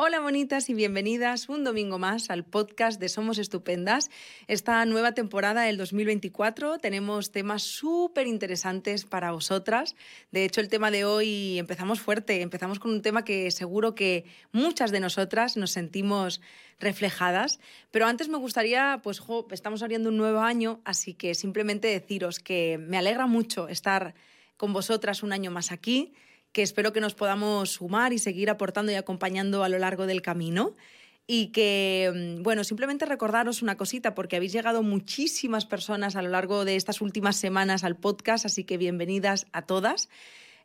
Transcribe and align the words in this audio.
Hola 0.00 0.20
bonitas 0.20 0.70
y 0.70 0.74
bienvenidas 0.74 1.48
un 1.48 1.64
domingo 1.64 1.98
más 1.98 2.30
al 2.30 2.44
podcast 2.44 3.00
de 3.00 3.08
Somos 3.08 3.36
Estupendas. 3.36 4.10
Esta 4.46 4.84
nueva 4.84 5.10
temporada 5.10 5.62
del 5.62 5.76
2024 5.76 6.78
tenemos 6.78 7.32
temas 7.32 7.64
súper 7.64 8.28
interesantes 8.28 9.04
para 9.06 9.32
vosotras. 9.32 9.96
De 10.30 10.44
hecho, 10.44 10.60
el 10.60 10.68
tema 10.68 10.92
de 10.92 11.04
hoy 11.04 11.58
empezamos 11.58 11.98
fuerte, 11.98 12.42
empezamos 12.42 12.78
con 12.78 12.92
un 12.92 13.02
tema 13.02 13.24
que 13.24 13.50
seguro 13.50 13.96
que 13.96 14.24
muchas 14.52 14.92
de 14.92 15.00
nosotras 15.00 15.56
nos 15.56 15.72
sentimos 15.72 16.40
reflejadas. 16.78 17.58
Pero 17.90 18.06
antes 18.06 18.28
me 18.28 18.38
gustaría, 18.38 19.00
pues 19.02 19.20
estamos 19.50 19.82
abriendo 19.82 20.10
un 20.10 20.16
nuevo 20.16 20.38
año, 20.38 20.80
así 20.84 21.12
que 21.12 21.34
simplemente 21.34 21.88
deciros 21.88 22.38
que 22.38 22.78
me 22.78 22.98
alegra 22.98 23.26
mucho 23.26 23.66
estar 23.66 24.14
con 24.56 24.72
vosotras 24.72 25.24
un 25.24 25.32
año 25.32 25.50
más 25.50 25.72
aquí 25.72 26.12
que 26.58 26.64
espero 26.64 26.92
que 26.92 27.00
nos 27.00 27.14
podamos 27.14 27.70
sumar 27.70 28.12
y 28.12 28.18
seguir 28.18 28.50
aportando 28.50 28.90
y 28.90 28.96
acompañando 28.96 29.62
a 29.62 29.68
lo 29.68 29.78
largo 29.78 30.08
del 30.08 30.22
camino. 30.22 30.74
Y 31.24 31.52
que, 31.52 32.10
mm, 32.12 32.42
bueno, 32.42 32.64
simplemente 32.64 33.06
recordaros 33.06 33.62
una 33.62 33.76
cosita, 33.76 34.16
porque 34.16 34.34
habéis 34.34 34.54
llegado 34.54 34.82
muchísimas 34.82 35.66
personas 35.66 36.16
a 36.16 36.22
lo 36.22 36.30
largo 36.30 36.64
de 36.64 36.74
estas 36.74 37.00
últimas 37.00 37.36
semanas 37.36 37.84
al 37.84 37.94
podcast, 37.94 38.44
así 38.44 38.64
que 38.64 38.76
bienvenidas 38.76 39.46
a 39.52 39.66
todas. 39.66 40.08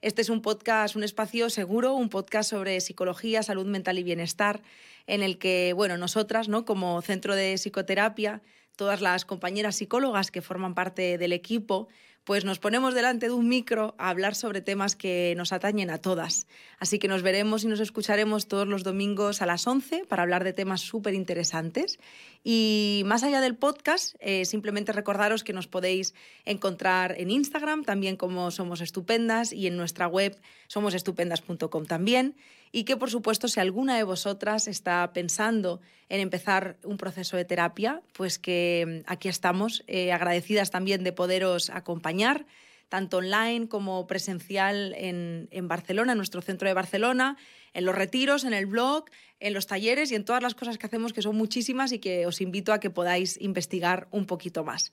Este 0.02 0.24
es 0.24 0.30
un 0.30 0.42
podcast, 0.42 0.96
un 0.96 1.04
espacio 1.04 1.52
seguro, 1.52 1.94
un 1.94 2.10
podcast 2.10 2.50
sobre 2.50 2.82
psicología, 2.82 3.44
salud 3.44 3.68
mental 3.68 4.00
y 4.00 4.04
bienestar, 4.04 4.64
en 5.06 5.22
el 5.22 5.38
que, 5.38 5.74
bueno, 5.76 5.96
nosotras, 6.00 6.50
¿no? 6.50 6.66
Como 6.66 7.04
centro 7.04 7.36
de 7.36 7.54
psicoterapia, 7.54 8.42
todas 8.76 9.00
las 9.00 9.26
compañeras 9.26 9.76
psicólogas 9.76 10.32
que 10.32 10.42
forman 10.42 10.74
parte 10.74 11.20
del 11.20 11.34
equipo, 11.34 11.88
pues 12.24 12.46
nos 12.46 12.60
ponemos 12.60 12.94
delante 12.94 13.28
de 13.28 13.34
un 13.34 13.50
micro 13.50 13.96
a 13.98 14.10
hablar 14.10 14.36
sobre 14.36 14.62
temas 14.62 14.96
que 14.96 15.34
nos 15.36 15.52
atañen 15.52 15.90
a 15.90 15.98
todas. 15.98 16.48
Así 16.80 17.00
que 17.00 17.08
nos 17.08 17.22
veremos 17.22 17.64
y 17.64 17.68
nos 17.68 17.80
escucharemos 17.80 18.48
todos 18.48 18.68
los 18.68 18.84
domingos 18.84 19.42
a 19.42 19.46
las 19.46 19.68
11 19.68 20.06
para 20.08 20.24
hablar 20.24 20.44
de 20.44 20.54
temas 20.54 20.82
súper 20.82 21.14
interesantes. 21.14 22.00
Y 22.44 23.04
más 23.06 23.24
allá 23.24 23.42
del 23.42 23.56
podcast, 23.56 24.16
eh, 24.20 24.46
simplemente 24.46 24.94
recordaros 24.94 25.44
que 25.44 25.54
nos 25.54 25.68
podéis 25.68 26.14
encontrar 26.46 27.16
en 27.18 27.32
Instagram, 27.32 27.84
también 27.84 28.16
como 28.16 28.52
Somos 28.52 28.82
Estupendas, 28.82 29.52
y 29.52 29.68
en 29.68 29.76
nuestra 29.76 30.08
web 30.08 30.40
somosestupendas.com 30.68 31.86
también 31.86 32.36
y 32.76 32.86
que 32.86 32.98
por 32.98 33.12
supuesto 33.12 33.48
si 33.48 33.60
alguna 33.60 33.96
de 33.96 34.04
vosotras 34.04 34.68
está 34.68 35.14
pensando 35.14 35.80
en 36.10 36.20
empezar 36.20 36.78
un 36.84 36.98
proceso 36.98 37.38
de 37.38 37.46
terapia, 37.46 38.02
pues 38.14 38.40
que 38.40 39.04
mm, 39.06 39.12
aquí 39.12 39.30
estamos, 39.30 39.84
eh, 39.88 40.12
agradecidas 40.12 40.72
también 40.72 41.04
de 41.04 41.14
poderos 41.14 41.70
acompañar, 41.70 42.48
tanto 42.90 43.18
online 43.18 43.68
como 43.68 44.06
presencial 44.08 44.94
en, 44.98 45.68
Barcelona, 45.68 46.12
en 46.12 46.18
nuestro 46.18 46.42
centro 46.42 46.68
de 46.68 46.74
Barcelona, 46.74 47.38
en 47.74 47.86
los 47.86 47.96
retiros, 47.96 48.44
en 48.44 48.54
el 48.54 48.66
blog, 48.66 49.06
en 49.40 49.54
los 49.54 49.68
talleres 49.68 50.12
y 50.12 50.16
en 50.16 50.26
todas 50.26 50.44
las 50.44 50.54
cosas 50.54 50.78
que 50.78 50.86
hacemos, 50.86 51.14
que 51.14 51.22
son 51.22 51.36
muchísimas 51.36 51.92
y 51.92 52.00
que 52.00 52.28
os 52.28 52.42
invito 52.42 52.74
a 52.74 52.80
que 52.80 52.90
podáis 52.90 53.40
investigar 53.42 54.08
un 54.12 54.26
poquito 54.26 54.64
más. 54.64 54.92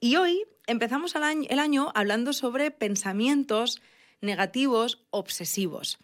Y 0.00 0.16
hoy 0.16 0.44
empezamos 0.66 1.14
el 1.14 1.58
año 1.58 1.92
hablando 1.94 2.32
sobre 2.32 2.72
pensamientos 2.72 3.80
negativos 4.20 5.04
obsesivos. 5.10 5.98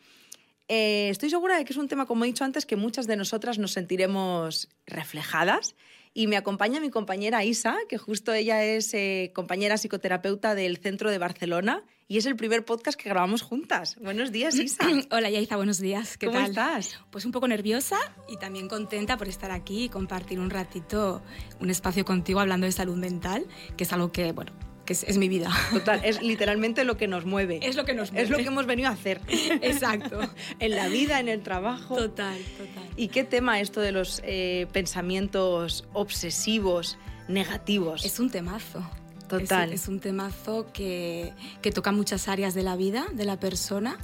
Eh, 0.69 1.09
estoy 1.11 1.31
segura 1.31 1.57
de 1.57 1.65
que 1.65 1.73
es 1.73 1.79
un 1.79 1.89
tema, 1.89 2.07
como 2.07 2.25
he 2.25 2.27
dicho 2.27 2.45
antes, 2.45 2.67
que 2.67 2.77
muchas 2.77 3.07
de 3.07 3.17
nosotras 3.17 3.59
nos 3.59 3.73
sentiremos 3.73 4.69
reflejadas. 4.87 5.75
Y 6.17 6.29
me 6.29 6.37
acompaña 6.37 6.79
mi 6.79 6.91
compañera 6.91 7.45
Isa, 7.45 7.77
que 7.89 7.99
justo 7.99 8.33
ella 8.33 8.63
es 8.63 8.95
eh, 8.95 9.33
compañera 9.35 9.77
psicoterapeuta 9.77 10.55
del 10.55 10.77
Centro 10.77 11.11
de 11.11 11.19
Barcelona 11.19 11.83
y 12.07 12.19
es 12.19 12.27
el 12.27 12.37
primer 12.37 12.65
podcast 12.65 12.97
que 13.01 13.09
grabamos 13.09 13.43
juntas. 13.43 13.97
Buenos 14.01 14.31
días, 14.31 14.55
Isa. 14.55 14.85
Hola, 15.11 15.29
Yaiza, 15.31 15.57
buenos 15.57 15.81
días. 15.81 16.17
¿Qué 16.17 16.27
¿Cómo 16.27 16.39
estás? 16.39 17.01
Pues 17.11 17.25
un 17.25 17.33
poco 17.33 17.49
nerviosa 17.49 17.97
y 18.29 18.37
también 18.37 18.69
contenta 18.69 19.17
por 19.17 19.29
estar 19.29 19.51
aquí 19.51 19.85
y 19.85 19.89
compartir 19.89 20.39
un 20.39 20.51
ratito, 20.51 21.21
un 21.61 21.71
espacio 21.71 22.05
contigo 22.05 22.39
hablando 22.39 22.67
de 22.67 22.73
salud 22.73 22.97
mental, 22.97 23.47
que 23.77 23.83
es 23.83 23.93
algo 23.93 24.13
que, 24.13 24.31
bueno, 24.31 24.53
que 24.85 24.93
es, 24.93 25.19
mi 25.19 25.29
vida. 25.29 25.51
Total, 25.73 26.01
es 26.05 26.23
literalmente 26.23 26.85
lo 26.85 26.97
que 26.97 27.09
nos 27.09 27.25
mueve. 27.25 27.61
Es 27.63 27.77
lo 27.77 27.85
que 27.85 27.95
nos 27.95 28.13
mueve. 28.13 28.25
Es 28.25 28.31
lo 28.31 28.37
que 28.39 28.45
hemos 28.45 28.67
venido 28.67 28.89
a 28.89 28.93
hacer. 28.93 29.21
Exacto. 29.63 30.21
en 30.59 30.71
la 30.71 30.89
vida, 30.89 31.21
en 31.21 31.29
el 31.29 31.43
trabajo. 31.43 31.97
Total, 31.97 32.39
total. 32.59 32.85
¿Y 32.97 33.09
qué 33.09 33.25
tema 33.25 33.61
esto 33.61 33.81
de 33.81 33.93
los 33.93 34.23
eh, 34.25 34.67
pensamientos 34.73 35.87
obsesivos, 35.93 36.99
negativos? 37.29 38.05
Es 38.05 38.21
un 38.21 38.31
temazo. 38.31 38.89
Total. 39.29 39.73
Es, 39.73 39.89
un 39.89 40.01
temazo 40.01 40.71
que, 40.73 41.33
que, 41.63 41.73
toca 41.73 41.93
muchas 41.93 42.29
áreas 42.29 42.53
de 42.53 42.63
la 42.63 42.77
vida 42.77 43.07
de 43.15 43.25
la 43.25 43.41
persona 43.41 43.97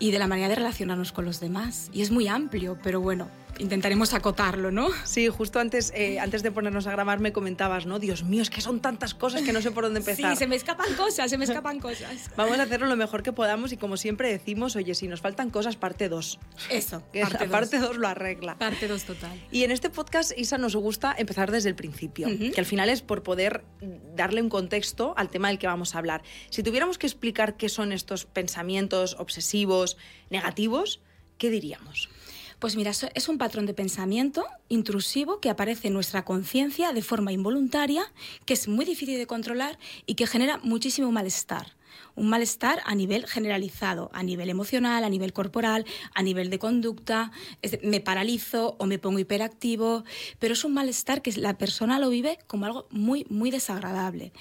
y 0.00 0.10
de 0.10 0.18
la 0.18 0.26
manera 0.26 0.48
de 0.48 0.56
relacionarnos 0.56 1.12
con 1.12 1.24
los 1.24 1.38
demás. 1.38 1.90
Y 1.92 2.02
es 2.02 2.10
muy 2.10 2.26
amplio, 2.26 2.76
pero 2.82 3.00
bueno, 3.00 3.30
intentaremos 3.58 4.14
acotarlo, 4.14 4.70
¿no? 4.70 4.88
Sí, 5.04 5.28
justo 5.28 5.60
antes, 5.60 5.92
eh, 5.94 6.18
antes 6.18 6.42
de 6.42 6.50
ponernos 6.50 6.86
a 6.86 6.92
grabar 6.92 7.20
me 7.20 7.32
comentabas, 7.32 7.86
¿no? 7.86 7.98
Dios 7.98 8.22
mío, 8.22 8.42
es 8.42 8.50
que 8.50 8.60
son 8.60 8.80
tantas 8.80 9.14
cosas 9.14 9.42
que 9.42 9.52
no 9.52 9.60
sé 9.62 9.70
por 9.70 9.84
dónde 9.84 10.00
empezar. 10.00 10.32
Sí, 10.32 10.36
se 10.36 10.46
me 10.46 10.56
escapan 10.56 10.94
cosas, 10.94 11.30
se 11.30 11.38
me 11.38 11.44
escapan 11.44 11.80
cosas. 11.80 12.30
Vamos 12.36 12.58
a 12.58 12.62
hacerlo 12.62 12.86
lo 12.86 12.96
mejor 12.96 13.22
que 13.22 13.32
podamos 13.32 13.72
y 13.72 13.76
como 13.76 13.96
siempre 13.96 14.30
decimos, 14.30 14.76
oye, 14.76 14.94
si 14.94 15.08
nos 15.08 15.20
faltan 15.20 15.50
cosas, 15.50 15.76
parte 15.76 16.08
2. 16.08 16.38
Eso, 16.70 17.02
que 17.12 17.24
parte 17.50 17.78
2 17.80 17.96
lo 17.96 18.08
arregla. 18.08 18.56
Parte 18.58 18.88
2 18.88 19.02
total. 19.04 19.40
Y 19.50 19.64
en 19.64 19.70
este 19.70 19.90
podcast, 19.90 20.32
Isa, 20.36 20.58
nos 20.58 20.76
gusta 20.76 21.14
empezar 21.16 21.50
desde 21.50 21.68
el 21.68 21.74
principio, 21.74 22.28
que 22.28 22.60
al 22.60 22.66
final 22.66 22.88
es 22.88 23.02
por 23.02 23.22
poder 23.22 23.64
darle 24.14 24.42
un 24.42 24.48
contexto 24.48 25.14
al 25.16 25.28
tema 25.28 25.48
del 25.48 25.58
que 25.58 25.66
vamos 25.66 25.94
a 25.94 25.98
hablar. 25.98 26.22
Si 26.50 26.62
tuviéramos 26.62 26.98
que 26.98 27.06
explicar 27.06 27.56
qué 27.56 27.68
son 27.68 27.92
estos 27.92 28.24
pensamientos 28.24 29.16
obsesivos, 29.18 29.96
negativos, 30.30 31.00
¿qué 31.38 31.50
diríamos? 31.50 32.08
Pues 32.58 32.74
mira, 32.74 32.90
es 32.90 33.28
un 33.28 33.38
patrón 33.38 33.66
de 33.66 33.74
pensamiento 33.74 34.44
intrusivo 34.68 35.38
que 35.38 35.48
aparece 35.48 35.88
en 35.88 35.94
nuestra 35.94 36.24
conciencia 36.24 36.92
de 36.92 37.02
forma 37.02 37.32
involuntaria, 37.32 38.12
que 38.46 38.54
es 38.54 38.66
muy 38.66 38.84
difícil 38.84 39.16
de 39.16 39.28
controlar 39.28 39.78
y 40.06 40.14
que 40.14 40.26
genera 40.26 40.58
muchísimo 40.64 41.12
malestar 41.12 41.77
un 42.14 42.28
malestar 42.28 42.80
a 42.84 42.94
nivel 42.94 43.26
generalizado, 43.26 44.10
a 44.12 44.22
nivel 44.22 44.50
emocional, 44.50 45.04
a 45.04 45.08
nivel 45.08 45.32
corporal, 45.32 45.84
a 46.14 46.22
nivel 46.22 46.50
de 46.50 46.58
conducta, 46.58 47.30
me 47.82 48.00
paralizo 48.00 48.76
o 48.78 48.86
me 48.86 48.98
pongo 48.98 49.18
hiperactivo, 49.18 50.04
pero 50.38 50.54
es 50.54 50.64
un 50.64 50.74
malestar 50.74 51.22
que 51.22 51.32
la 51.32 51.58
persona 51.58 51.98
lo 51.98 52.10
vive 52.10 52.38
como 52.46 52.66
algo 52.66 52.86
muy, 52.90 53.26
muy 53.28 53.50
desagradable. 53.50 54.32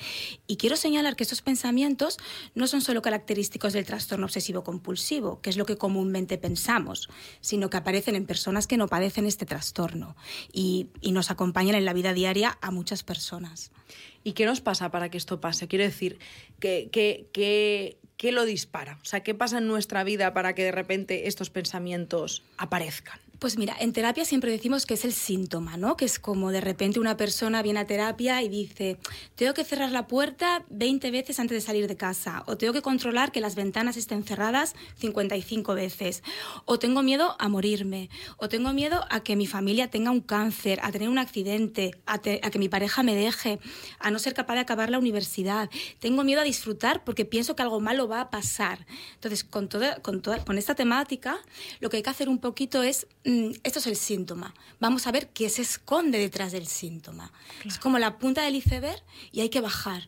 Y 0.48 0.58
quiero 0.58 0.76
señalar 0.76 1.16
que 1.16 1.24
estos 1.24 1.42
pensamientos 1.42 2.18
no 2.56 2.68
son 2.68 2.82
solo 2.82 3.02
característicos 3.02 3.74
del 3.74 3.86
trastorno 3.86 4.26
obsesivo 4.26 4.64
compulsivo, 4.64 5.42
que 5.42 5.50
es 5.50 5.58
lo 5.58 5.66
que 5.66 5.78
comúnmente 5.78 6.38
pensamos, 6.38 7.10
sino 7.42 7.70
que 7.70 7.78
aparecen 7.78 8.16
en 8.16 8.26
personas 8.26 8.68
que 8.68 8.78
no 8.78 8.88
padecen 8.88 9.26
este 9.26 9.46
trastorno 9.46 10.16
y, 10.52 10.88
y 11.02 11.12
nos 11.12 11.32
acompañan 11.32 11.76
en 11.76 11.86
la 11.86 11.94
vida 11.94 12.14
diaria 12.14 12.58
a 12.62 12.72
muchas 12.72 13.04
personas. 13.04 13.72
¿Y 14.28 14.34
qué 14.34 14.46
nos 14.46 14.60
pasa 14.60 14.92
para 14.92 15.08
que 15.08 15.18
esto 15.18 15.40
pase? 15.40 15.70
Quiero 15.70 15.86
decir, 15.86 16.20
¿qué, 16.60 16.90
qué, 16.92 18.32
lo 18.34 18.44
dispara? 18.44 19.00
O 19.02 19.06
sea, 19.06 19.24
¿qué 19.24 19.34
pasa 19.34 19.60
en 19.60 19.68
nuestra 19.68 20.04
vida 20.04 20.34
para 20.34 20.54
que 20.54 20.66
de 20.66 20.74
repente 20.74 21.30
estos 21.30 21.50
pensamientos 21.50 22.44
aparezcan? 22.58 23.22
Pues 23.40 23.56
mira, 23.56 23.76
en 23.80 23.94
terapia 23.94 24.26
siempre 24.26 24.50
decimos 24.50 24.88
que 24.88 24.96
es 24.96 25.06
el 25.06 25.14
síntoma, 25.14 25.78
¿no? 25.78 25.96
Que 25.96 26.06
es 26.06 26.18
como 26.18 26.52
de 26.52 26.60
repente 26.60 27.00
una 27.00 27.18
persona 27.18 27.62
viene 27.62 27.80
a 27.80 27.86
terapia 27.86 28.42
y 28.42 28.50
dice, 28.50 28.98
tengo 29.36 29.54
que 29.54 29.64
cerrar 29.64 29.92
la 29.92 30.08
puerta 30.08 30.66
20 30.70 31.12
veces 31.12 31.40
antes 31.40 31.56
de 31.56 31.62
salir 31.62 31.88
de 31.88 31.96
casa, 31.96 32.44
o 32.48 32.58
tengo 32.58 32.74
que 32.74 32.82
controlar 32.82 33.32
que 33.32 33.40
las 33.40 33.54
ventanas 33.54 33.96
estén 33.96 34.24
cerradas 34.24 34.74
55 34.98 35.76
veces, 35.76 36.24
o 36.66 36.80
tengo 36.80 37.04
miedo 37.04 37.36
a 37.38 37.48
morirme, 37.48 38.10
o 38.38 38.50
tengo 38.50 38.74
miedo 38.74 39.06
a 39.12 39.20
que 39.20 39.36
mi 39.36 39.46
familia 39.46 39.92
tenga 39.92 40.10
un 40.10 40.22
cáncer, 40.22 40.80
a 40.82 40.92
tener 40.92 41.08
un 41.08 41.20
accidente, 41.20 41.92
a, 42.08 42.18
que 42.20 42.60
mi 42.60 42.70
pareja 42.70 43.04
me 43.04 43.14
deje, 43.14 43.60
a 44.00 44.10
no 44.10 44.18
ser 44.18 44.34
capaz 44.34 44.56
de 44.56 44.62
acabar 44.62 44.90
la 44.90 44.98
universidad, 44.98 45.70
tengo 46.00 46.24
miedo 46.24 46.42
a 46.42 46.44
disfrutar 46.44 47.04
porque 47.04 47.24
pienso 47.24 47.56
que 47.56 47.62
algo 47.62 47.80
malo 47.82 48.08
va 48.08 48.22
a 48.22 48.30
pasar. 48.32 48.88
Entonces, 49.14 49.44
con, 49.44 49.70
toda, 49.70 50.02
con, 50.02 50.24
toda, 50.24 50.44
con 50.44 50.58
esta 50.58 50.74
temática, 50.74 51.38
lo 51.82 51.92
que 51.92 51.98
hay 51.98 52.04
que 52.04 52.10
hacer 52.10 52.30
un 52.30 52.40
poquito 52.40 52.82
es 52.82 53.06
esto 53.64 53.80
es 53.80 53.88
el 53.88 53.98
síntoma. 53.98 54.54
Vamos 54.80 55.06
a 55.06 55.12
ver 55.12 55.28
qué 55.30 55.50
se 55.50 55.62
esconde 55.62 56.18
detrás 56.18 56.54
del 56.54 56.68
síntoma. 56.68 57.32
Es 57.66 57.78
como 57.78 58.00
la 58.00 58.18
punta 58.18 58.44
del 58.44 58.56
iceberg 58.56 59.02
y 59.32 59.42
hay 59.42 59.50
que 59.50 59.60
bajar. 59.60 60.08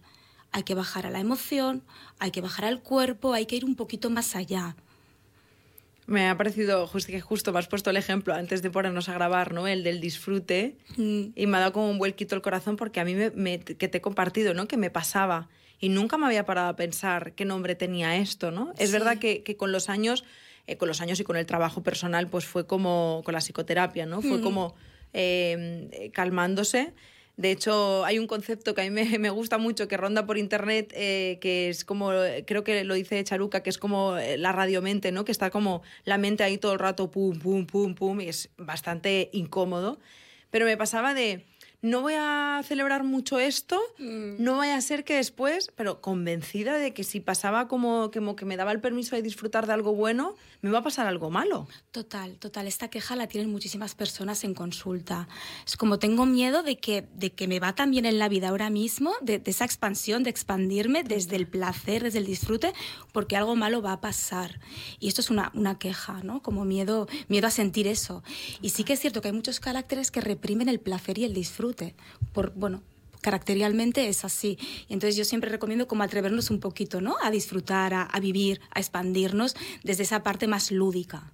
Hay 0.51 0.63
que 0.63 0.73
bajar 0.73 1.05
a 1.05 1.09
la 1.09 1.19
emoción, 1.19 1.83
hay 2.17 2.31
que 2.31 2.41
bajar 2.41 2.65
al 2.65 2.81
cuerpo, 2.81 3.33
hay 3.33 3.45
que 3.45 3.57
ir 3.57 3.65
un 3.65 3.75
poquito 3.75 4.09
más 4.09 4.35
allá. 4.35 4.75
Me 6.07 6.27
ha 6.27 6.37
parecido 6.37 6.87
justo 6.87 7.11
que 7.11 7.21
justo 7.21 7.51
me 7.53 7.59
has 7.59 7.67
puesto 7.67 7.91
el 7.91 7.97
ejemplo 7.97 8.33
antes 8.33 8.63
de 8.63 8.71
ponernos 8.71 9.09
a 9.09 9.13
grabar, 9.13 9.53
¿no? 9.53 9.67
El 9.67 9.83
del 9.83 9.99
disfrute. 9.99 10.77
Mm. 10.97 11.25
Y 11.35 11.45
me 11.45 11.57
ha 11.57 11.59
dado 11.59 11.73
como 11.73 11.91
un 11.91 11.99
vuelquito 11.99 12.35
el 12.35 12.41
corazón 12.41 12.77
porque 12.77 12.99
a 12.99 13.05
mí 13.05 13.13
me, 13.35 13.59
que 13.59 13.87
te 13.87 13.99
he 13.99 14.01
compartido, 14.01 14.53
¿no? 14.55 14.67
Que 14.67 14.77
me 14.77 14.89
pasaba. 14.89 15.49
Y 15.79 15.89
nunca 15.89 16.17
me 16.17 16.25
había 16.25 16.45
parado 16.45 16.69
a 16.69 16.75
pensar 16.75 17.33
qué 17.33 17.45
nombre 17.45 17.75
tenía 17.75 18.15
esto, 18.15 18.49
¿no? 18.49 18.73
Es 18.79 18.91
verdad 18.91 19.19
que, 19.19 19.43
que 19.43 19.55
con 19.55 19.71
los 19.71 19.87
años 19.87 20.23
eh, 20.69 20.77
con 20.77 20.87
los 20.87 21.01
años 21.01 21.19
y 21.19 21.23
con 21.23 21.35
el 21.35 21.47
trabajo 21.47 21.81
personal, 21.81 22.29
pues 22.29 22.45
fue 22.45 22.67
como 22.67 23.23
con 23.25 23.33
la 23.33 23.41
psicoterapia, 23.41 24.05
¿no? 24.05 24.21
Fue 24.21 24.39
como 24.39 24.75
em, 25.13 25.89
calmándose. 26.11 26.93
De 27.37 27.49
hecho, 27.51 28.05
hay 28.05 28.19
un 28.19 28.27
concepto 28.27 28.75
que 28.75 28.81
a 28.81 28.89
mí 28.89 29.17
me, 29.17 29.29
gusta 29.31 29.57
mucho, 29.57 29.87
que 29.87 29.97
ronda 29.97 30.27
por 30.27 30.37
internet, 30.37 30.93
eh, 30.95 31.39
que 31.41 31.69
es 31.69 31.85
como, 31.85 32.11
creo 32.45 32.63
que 32.63 32.83
lo 32.83 32.93
dice 32.93 33.23
Charuca, 33.23 33.63
que 33.63 33.71
es 33.71 33.79
como 33.79 34.17
eh, 34.17 34.37
la 34.37 34.51
radiomente, 34.51 35.11
¿no? 35.11 35.25
Que 35.25 35.31
está 35.31 35.49
como 35.49 35.81
la 36.03 36.19
mente 36.19 36.43
ahí 36.43 36.59
todo 36.59 36.73
el 36.73 36.79
rato, 36.79 37.09
pum, 37.09 37.39
pum, 37.39 37.65
pum, 37.65 37.95
pum, 37.95 38.21
y 38.21 38.27
es 38.27 38.49
bastante 38.57 39.29
incómodo. 39.33 39.99
Pero 40.51 40.65
me 40.65 40.77
pasaba 40.77 41.15
de 41.15 41.45
no 41.81 42.01
voy 42.01 42.13
a 42.17 42.61
celebrar 42.65 43.03
mucho 43.03 43.39
esto, 43.39 43.79
mm. 43.99 44.35
no 44.43 44.57
vaya 44.57 44.75
a 44.75 44.81
ser 44.81 45.05
que 45.05 45.15
después, 45.15 45.71
pero 45.75 46.01
convencida 46.01 46.77
de 46.77 46.93
que 46.93 47.03
si 47.03 47.21
pasaba 47.21 47.67
como, 47.67 48.11
como, 48.11 48.35
que 48.35 48.45
me 48.45 48.57
daba 48.57 48.73
el 48.73 48.81
permiso 48.81 49.15
de 49.15 49.21
disfrutar 49.21 49.65
de 49.65 49.73
algo 49.73 49.93
bueno, 49.95 50.35
me 50.61 50.69
va 50.71 50.79
a 50.79 50.83
pasar 50.83 51.07
algo 51.07 51.29
malo. 51.29 51.67
Total, 51.91 52.37
total. 52.37 52.67
Esta 52.67 52.89
queja 52.89 53.15
la 53.15 53.27
tienen 53.27 53.51
muchísimas 53.51 53.95
personas 53.95 54.43
en 54.43 54.53
consulta. 54.53 55.27
Es 55.65 55.77
como 55.77 55.99
tengo 55.99 56.25
miedo 56.25 56.63
de 56.63 56.77
que, 56.77 57.07
de 57.13 57.31
que 57.31 57.47
me 57.47 57.59
va 57.59 57.73
tan 57.75 57.91
bien 57.91 58.05
en 58.05 58.19
la 58.19 58.29
vida 58.29 58.49
ahora 58.49 58.69
mismo, 58.69 59.13
de, 59.21 59.41
esa 59.45 59.65
expansión, 59.65 60.23
de 60.23 60.29
expandirme 60.29 61.03
desde 61.03 61.35
el 61.35 61.47
placer, 61.47 62.03
desde 62.03 62.19
el 62.19 62.25
disfrute, 62.25 62.73
porque 63.13 63.37
algo 63.37 63.55
malo 63.55 63.81
va 63.81 63.93
a 63.93 64.01
pasar. 64.01 64.59
Y 64.99 65.07
esto 65.07 65.21
es 65.21 65.29
una, 65.29 65.51
una 65.53 65.79
queja, 65.79 66.21
¿no? 66.23 66.41
Como 66.41 66.65
miedo, 66.65 67.07
miedo 67.27 67.47
a 67.47 67.51
sentir 67.51 67.87
eso. 67.87 68.23
Y 68.61 68.69
sí 68.69 68.83
que 68.83 68.93
es 68.93 68.99
cierto 68.99 69.21
que 69.21 69.29
hay 69.29 69.33
muchos 69.33 69.59
caracteres 69.59 70.11
que 70.11 70.21
reprimen 70.21 70.69
el 70.69 70.79
placer 70.79 71.17
y 71.19 71.23
el 71.23 71.33
disfrute 71.33 71.95
por, 72.33 72.51
bueno, 72.53 72.83
caracterialmente 73.21 74.07
es 74.07 74.25
así. 74.25 74.57
Entonces 74.89 75.15
yo 75.15 75.25
siempre 75.25 75.49
recomiendo 75.49 75.87
como 75.87 76.03
atrevernos 76.03 76.49
un 76.49 76.59
poquito, 76.59 77.01
¿no? 77.01 77.15
A 77.21 77.31
disfrutar, 77.31 77.93
a, 77.93 78.19
vivir, 78.19 78.61
a 78.71 78.79
expandirnos 78.79 79.55
desde 79.83 80.03
esa 80.03 80.23
parte 80.23 80.47
más 80.47 80.71
lúdica. 80.71 81.31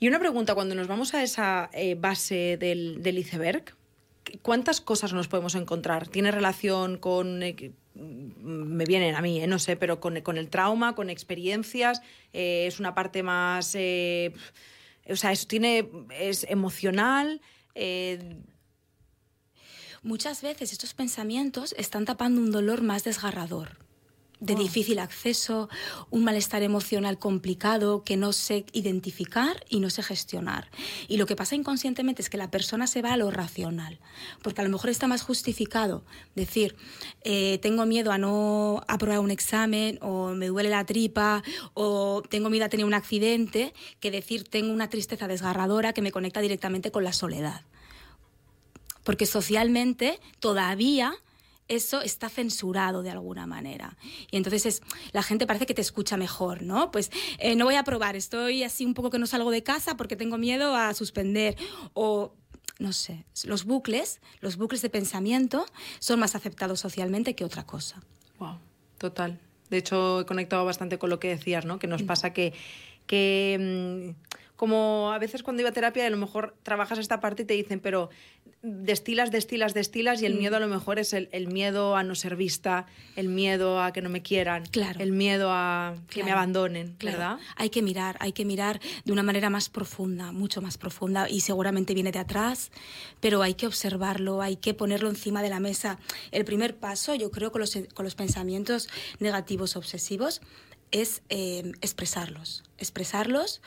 Y 0.00 0.08
una 0.08 0.18
pregunta, 0.18 0.54
cuando 0.54 0.74
nos 0.74 0.88
vamos 0.88 1.14
a 1.14 1.22
esa 1.22 1.70
eh, 1.72 1.94
base 1.94 2.56
del, 2.58 3.18
iceberg, 3.18 3.74
¿cuántas 4.42 4.80
cosas 4.80 5.12
nos 5.12 5.28
podemos 5.28 5.54
encontrar? 5.54 6.08
¿Tiene 6.08 6.30
relación 6.30 6.98
con... 6.98 7.42
Eh, 7.42 7.72
me 7.94 8.84
vienen 8.86 9.14
a 9.14 9.22
mí, 9.22 9.40
eh, 9.40 9.46
no 9.46 9.60
sé, 9.60 9.76
pero 9.76 10.00
con, 10.00 10.16
el 10.16 10.48
trauma, 10.48 10.96
con 10.96 11.10
experiencias, 11.10 12.02
es 12.32 12.80
una 12.80 12.94
parte 12.94 13.22
más... 13.22 13.68
o 13.68 15.16
sea, 15.16 15.30
eso 15.32 15.46
tiene, 15.46 15.88
es 16.18 16.44
emocional, 16.50 17.40
Muchas 20.04 20.42
veces 20.42 20.70
estos 20.70 20.92
pensamientos 20.92 21.74
están 21.78 22.04
tapando 22.04 22.38
un 22.38 22.50
dolor 22.50 22.82
más 22.82 23.04
desgarrador 23.04 23.78
de 24.38 24.52
oh. 24.52 24.58
difícil 24.58 24.98
acceso, 24.98 25.70
un 26.10 26.24
malestar 26.24 26.62
emocional 26.62 27.18
complicado 27.18 28.04
que 28.04 28.18
no 28.18 28.34
sé 28.34 28.66
identificar 28.72 29.64
y 29.70 29.80
no 29.80 29.88
sé 29.88 30.02
gestionar. 30.02 30.68
Y 31.08 31.16
lo 31.16 31.24
que 31.24 31.36
pasa 31.36 31.54
inconscientemente 31.54 32.20
es 32.20 32.28
que 32.28 32.36
la 32.36 32.50
persona 32.50 32.86
se 32.86 33.00
va 33.00 33.14
a 33.14 33.16
lo 33.16 33.30
racional, 33.30 33.98
porque 34.42 34.60
a 34.60 34.64
lo 34.64 34.68
mejor 34.68 34.90
está 34.90 35.06
más 35.06 35.22
justificado 35.22 36.04
decir, 36.34 36.76
eh, 37.22 37.58
tengo 37.62 37.86
miedo 37.86 38.12
a 38.12 38.18
no 38.18 38.82
aprobar 38.86 39.20
un 39.20 39.30
examen, 39.30 39.98
o 40.02 40.34
me 40.34 40.48
duele 40.48 40.68
la 40.68 40.84
tripa, 40.84 41.42
o 41.72 42.22
tengo 42.28 42.50
miedo 42.50 42.66
a 42.66 42.68
tener 42.68 42.84
un 42.84 42.92
accidente, 42.92 43.72
que 44.00 44.10
decir, 44.10 44.44
tengo 44.44 44.70
una 44.70 44.90
tristeza 44.90 45.28
desgarradora 45.28 45.94
que 45.94 46.02
me 46.02 46.12
conecta 46.12 46.42
directamente 46.42 46.90
con 46.90 47.04
la 47.04 47.14
soledad 47.14 47.62
porque 49.04 49.26
socialmente 49.26 50.18
todavía 50.40 51.14
eso 51.68 52.02
está 52.02 52.28
censurado 52.28 53.02
de 53.02 53.10
alguna 53.10 53.46
manera. 53.46 53.96
Y 54.30 54.36
entonces 54.36 54.66
es, 54.66 54.82
la 55.12 55.22
gente 55.22 55.46
parece 55.46 55.66
que 55.66 55.74
te 55.74 55.80
escucha 55.80 56.16
mejor, 56.16 56.62
¿no? 56.62 56.90
Pues 56.90 57.10
eh, 57.38 57.56
no 57.56 57.64
voy 57.64 57.76
a 57.76 57.84
probar, 57.84 58.16
estoy 58.16 58.64
así 58.64 58.84
un 58.84 58.94
poco 58.94 59.10
que 59.10 59.18
no 59.18 59.26
salgo 59.26 59.50
de 59.50 59.62
casa 59.62 59.96
porque 59.96 60.16
tengo 60.16 60.36
miedo 60.36 60.74
a 60.74 60.92
suspender. 60.94 61.56
O, 61.94 62.34
no 62.78 62.92
sé, 62.92 63.24
los 63.44 63.64
bucles, 63.64 64.20
los 64.40 64.56
bucles 64.56 64.82
de 64.82 64.90
pensamiento 64.90 65.64
son 66.00 66.20
más 66.20 66.34
aceptados 66.34 66.80
socialmente 66.80 67.34
que 67.34 67.44
otra 67.44 67.64
cosa. 67.64 68.02
Wow, 68.38 68.58
total. 68.98 69.40
De 69.70 69.78
hecho, 69.78 70.20
he 70.20 70.26
conectado 70.26 70.64
bastante 70.64 70.98
con 70.98 71.08
lo 71.08 71.18
que 71.18 71.28
decías, 71.28 71.64
¿no? 71.64 71.78
Que 71.78 71.86
nos 71.86 72.02
mm. 72.02 72.06
pasa 72.06 72.32
que, 72.32 72.52
que 73.06 74.14
mm, 74.14 74.34
como 74.56 75.12
a 75.12 75.18
veces 75.18 75.42
cuando 75.42 75.62
iba 75.62 75.70
a 75.70 75.72
terapia 75.72 76.06
a 76.06 76.10
lo 76.10 76.16
mejor 76.16 76.54
trabajas 76.62 76.98
esta 76.98 77.20
parte 77.20 77.42
y 77.42 77.44
te 77.44 77.54
dicen, 77.54 77.80
pero 77.80 78.10
destilas, 78.62 79.30
destilas, 79.30 79.74
destilas 79.74 80.22
y 80.22 80.26
el 80.26 80.34
mm. 80.34 80.38
miedo 80.38 80.56
a 80.56 80.60
lo 80.60 80.68
mejor 80.68 80.98
es 80.98 81.12
el, 81.12 81.46
miedo 81.48 81.96
a 81.96 82.02
no 82.02 82.14
ser 82.14 82.36
vista, 82.36 82.86
el 83.16 83.28
miedo 83.28 83.82
a 83.82 83.92
que 83.92 84.00
no 84.00 84.08
me 84.08 84.22
quieran, 84.22 84.64
el 84.98 85.12
miedo 85.12 85.50
a 85.52 85.94
que 86.08 86.24
me 86.24 86.32
abandonen, 86.32 86.96
¿verdad? 87.02 87.38
Hay 87.56 87.70
que 87.70 87.82
mirar, 87.82 88.16
hay 88.20 88.32
que 88.32 88.44
mirar 88.44 88.80
de 89.04 89.12
una 89.12 89.22
manera 89.22 89.50
más 89.50 89.68
profunda, 89.68 90.32
mucho 90.32 90.62
más 90.62 90.78
profunda 90.78 91.28
y 91.28 91.40
seguramente 91.40 91.92
viene 91.92 92.12
de 92.12 92.20
atrás, 92.20 92.70
pero 93.20 93.42
hay 93.42 93.54
que 93.54 93.66
observarlo, 93.66 94.40
hay 94.40 94.56
que 94.56 94.72
ponerlo 94.72 95.10
encima 95.10 95.42
de 95.42 95.50
la 95.50 95.60
mesa. 95.60 95.98
El 96.30 96.44
primer 96.44 96.76
paso, 96.76 97.14
yo 97.14 97.30
creo, 97.30 97.52
con 97.52 97.60
los, 97.60 97.78
con 97.92 98.04
los 98.04 98.14
pensamientos 98.14 98.88
negativos 99.18 99.76
obsesivos 99.76 100.40
es 100.90 101.22
eh, 101.28 101.72
expresarlos, 101.80 102.62
expresarlos 102.84 103.60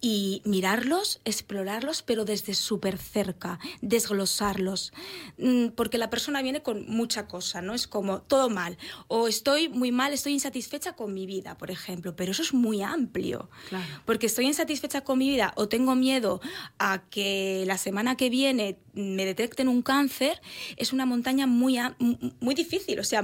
y 0.00 0.42
mirarlos, 0.44 1.20
explorarlos, 1.24 2.02
pero 2.02 2.24
desde 2.24 2.54
súper 2.54 2.98
cerca, 2.98 3.60
desglosarlos, 3.82 4.92
mm, 5.38 5.68
porque 5.76 5.96
la 5.96 6.10
persona 6.10 6.42
viene 6.42 6.60
con 6.60 6.86
mucha 6.88 7.28
cosa, 7.28 7.62
¿no? 7.62 7.72
Es 7.72 7.86
como 7.86 8.20
todo 8.20 8.50
mal, 8.50 8.78
o 9.06 9.28
estoy 9.28 9.68
muy 9.68 9.92
mal, 9.92 10.12
estoy 10.12 10.32
insatisfecha 10.32 10.94
con 10.94 11.14
mi 11.14 11.24
vida, 11.24 11.56
por 11.56 11.70
ejemplo, 11.70 12.16
pero 12.16 12.32
eso 12.32 12.42
es 12.42 12.52
muy 12.52 12.82
amplio, 12.82 13.48
porque 14.04 14.26
estoy 14.26 14.46
insatisfecha 14.46 15.02
con 15.02 15.18
mi 15.18 15.28
vida 15.28 15.52
o 15.56 15.68
tengo 15.68 15.94
miedo 15.94 16.40
a 16.78 17.02
que 17.08 17.62
la 17.68 17.78
semana 17.78 18.16
que 18.16 18.28
viene 18.28 18.78
me 18.94 19.24
detecten 19.24 19.68
un 19.68 19.82
cáncer, 19.82 20.40
es 20.76 20.92
una 20.92 21.06
montaña 21.06 21.46
muy, 21.46 21.78
muy 22.40 22.54
difícil, 22.56 22.98
o 22.98 23.04
sea, 23.04 23.22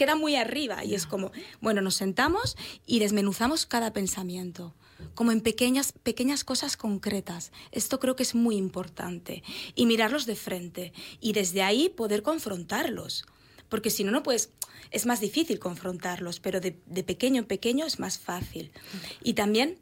queda 0.00 0.14
muy 0.14 0.34
arriba 0.34 0.82
y 0.82 0.94
es 0.94 1.06
como, 1.06 1.30
bueno, 1.60 1.82
nos 1.82 1.96
sentamos 1.96 2.56
y 2.86 3.00
desmenuzamos 3.00 3.66
cada 3.66 3.92
pensamiento, 3.92 4.74
como 5.14 5.30
en 5.30 5.42
pequeñas, 5.42 5.92
pequeñas 5.92 6.42
cosas 6.42 6.78
concretas. 6.78 7.52
Esto 7.70 8.00
creo 8.00 8.16
que 8.16 8.22
es 8.22 8.34
muy 8.34 8.56
importante. 8.56 9.42
Y 9.74 9.84
mirarlos 9.84 10.24
de 10.24 10.36
frente 10.36 10.94
y 11.20 11.34
desde 11.34 11.60
ahí 11.60 11.90
poder 11.90 12.22
confrontarlos. 12.22 13.26
Porque 13.68 13.90
si 13.90 14.02
no, 14.02 14.10
no 14.10 14.22
puedes, 14.22 14.54
es 14.90 15.04
más 15.04 15.20
difícil 15.20 15.58
confrontarlos, 15.58 16.40
pero 16.40 16.60
de, 16.60 16.80
de 16.86 17.04
pequeño 17.04 17.40
en 17.40 17.46
pequeño 17.46 17.84
es 17.84 17.98
más 17.98 18.18
fácil. 18.18 18.72
Y 19.22 19.34
también 19.34 19.78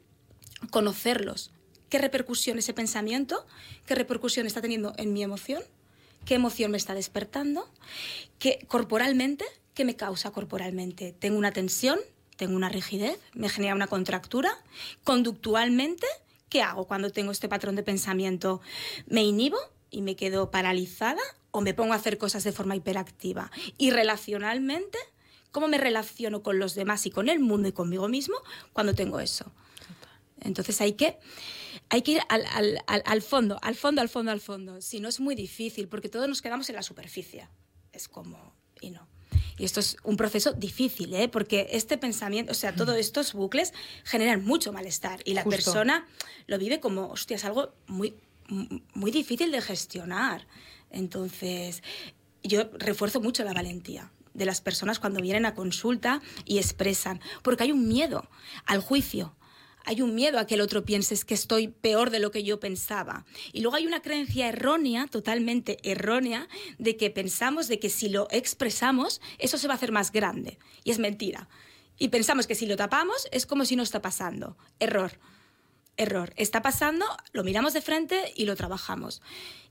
conocerlos. 0.69 1.53
¿Qué 1.87 1.97
repercusión 1.97 2.57
ese 2.59 2.73
pensamiento, 2.73 3.47
qué 3.85 3.95
repercusión 3.95 4.47
está 4.47 4.59
teniendo 4.59 4.93
en 4.97 5.13
mi 5.13 5.23
emoción? 5.23 5.63
¿Qué 6.25 6.35
emoción 6.35 6.71
me 6.71 6.77
está 6.77 6.93
despertando? 6.93 7.71
¿Qué 8.37 8.59
corporalmente 8.67 9.45
¿Qué 9.79 9.85
me 9.85 9.95
causa 9.95 10.31
corporalmente? 10.31 11.13
Tengo 11.13 11.37
una 11.37 11.53
tensión, 11.53 11.97
tengo 12.35 12.53
una 12.53 12.67
rigidez, 12.67 13.17
me 13.33 13.47
genera 13.47 13.73
una 13.73 13.87
contractura. 13.87 14.51
Conductualmente, 15.05 16.05
¿qué 16.49 16.61
hago 16.61 16.85
cuando 16.85 17.11
tengo 17.11 17.31
este 17.31 17.47
patrón 17.47 17.77
de 17.77 17.83
pensamiento? 17.83 18.59
¿Me 19.07 19.23
inhibo 19.23 19.57
y 19.89 20.01
me 20.01 20.17
quedo 20.17 20.51
paralizada 20.51 21.21
o 21.51 21.61
me 21.61 21.73
pongo 21.73 21.93
a 21.93 21.95
hacer 21.95 22.17
cosas 22.17 22.43
de 22.43 22.51
forma 22.51 22.75
hiperactiva? 22.75 23.51
Y 23.77 23.91
relacionalmente, 23.91 24.97
¿cómo 25.51 25.69
me 25.69 25.77
relaciono 25.77 26.43
con 26.43 26.59
los 26.59 26.75
demás 26.75 27.05
y 27.05 27.09
con 27.09 27.29
el 27.29 27.39
mundo 27.39 27.69
y 27.69 27.71
conmigo 27.71 28.09
mismo 28.09 28.35
cuando 28.73 28.93
tengo 28.93 29.21
eso? 29.21 29.49
Entonces 30.41 30.81
hay 30.81 30.91
que, 30.91 31.19
hay 31.87 32.01
que 32.01 32.11
ir 32.11 32.21
al, 32.27 32.83
al, 32.85 33.21
fondo, 33.21 33.57
al 33.61 33.75
fondo, 33.75 34.01
al 34.01 34.09
fondo, 34.09 34.31
al 34.31 34.41
fondo. 34.41 34.81
Si 34.81 34.99
no 34.99 35.07
es 35.07 35.21
muy 35.21 35.35
difícil, 35.35 35.87
porque 35.87 36.09
todos 36.09 36.27
nos 36.27 36.41
quedamos 36.41 36.67
en 36.69 36.75
la 36.75 36.83
superficie. 36.83 37.47
Es 37.93 38.09
como, 38.09 38.53
y 38.81 38.89
no. 38.89 39.08
Y 39.59 39.65
esto 39.65 39.81
es 39.81 39.97
un 40.03 40.17
proceso 40.17 40.53
difícil, 40.53 41.13
¿eh? 41.13 41.27
porque 41.27 41.67
este 41.71 41.97
pensamiento, 41.97 42.51
o 42.51 42.55
sea, 42.55 42.73
todos 42.73 42.95
estos 42.97 43.33
bucles 43.33 43.73
generan 44.05 44.43
mucho 44.43 44.71
malestar 44.71 45.19
y 45.25 45.33
la 45.33 45.43
persona 45.43 46.07
lo 46.47 46.57
vive 46.57 46.79
como, 46.79 47.09
hostia, 47.09 47.35
es 47.35 47.45
algo 47.45 47.73
muy, 47.85 48.15
muy 48.93 49.11
difícil 49.11 49.51
de 49.51 49.61
gestionar. 49.61 50.47
Entonces, 50.91 51.83
yo 52.41 52.69
refuerzo 52.73 53.19
mucho 53.21 53.43
la 53.43 53.53
valentía 53.53 54.11
de 54.33 54.45
las 54.45 54.61
personas 54.61 54.99
cuando 54.99 55.21
vienen 55.21 55.45
a 55.45 55.53
consulta 55.53 56.21
y 56.45 56.57
expresan, 56.57 57.19
porque 57.43 57.63
hay 57.63 57.71
un 57.71 57.87
miedo 57.87 58.29
al 58.65 58.79
juicio, 58.79 59.35
hay 59.85 60.01
un 60.01 60.15
miedo 60.15 60.39
a 60.39 60.45
que 60.45 60.55
el 60.55 60.61
otro 60.61 60.85
piense 60.85 61.17
que 61.25 61.33
estoy 61.33 61.67
peor 61.67 62.09
de 62.09 62.19
lo 62.19 62.31
que 62.31 62.43
yo 62.43 62.59
pensaba. 62.59 63.25
Y 63.53 63.61
luego 63.61 63.77
hay 63.77 63.87
una 63.87 64.01
creencia 64.01 64.47
errónea, 64.47 65.07
totalmente 65.07 65.77
errónea, 65.83 66.47
de 66.77 66.97
que 66.97 67.09
pensamos 67.09 67.67
de 67.67 67.79
que 67.79 67.89
si 67.89 68.09
lo 68.09 68.27
expresamos, 68.31 69.21
eso 69.37 69.57
se 69.57 69.67
va 69.67 69.73
a 69.73 69.77
hacer 69.77 69.91
más 69.91 70.11
grande. 70.11 70.59
Y 70.83 70.91
es 70.91 70.99
mentira. 70.99 71.49
Y 71.97 72.09
pensamos 72.09 72.47
que 72.47 72.55
si 72.55 72.65
lo 72.65 72.77
tapamos 72.77 73.27
es 73.31 73.45
como 73.45 73.65
si 73.65 73.75
no 73.75 73.83
está 73.83 74.01
pasando. 74.01 74.57
Error. 74.79 75.19
Error. 75.97 76.33
Está 76.37 76.61
pasando, 76.61 77.05
lo 77.33 77.43
miramos 77.43 77.73
de 77.73 77.81
frente 77.81 78.33
y 78.35 78.45
lo 78.45 78.55
trabajamos. 78.55 79.21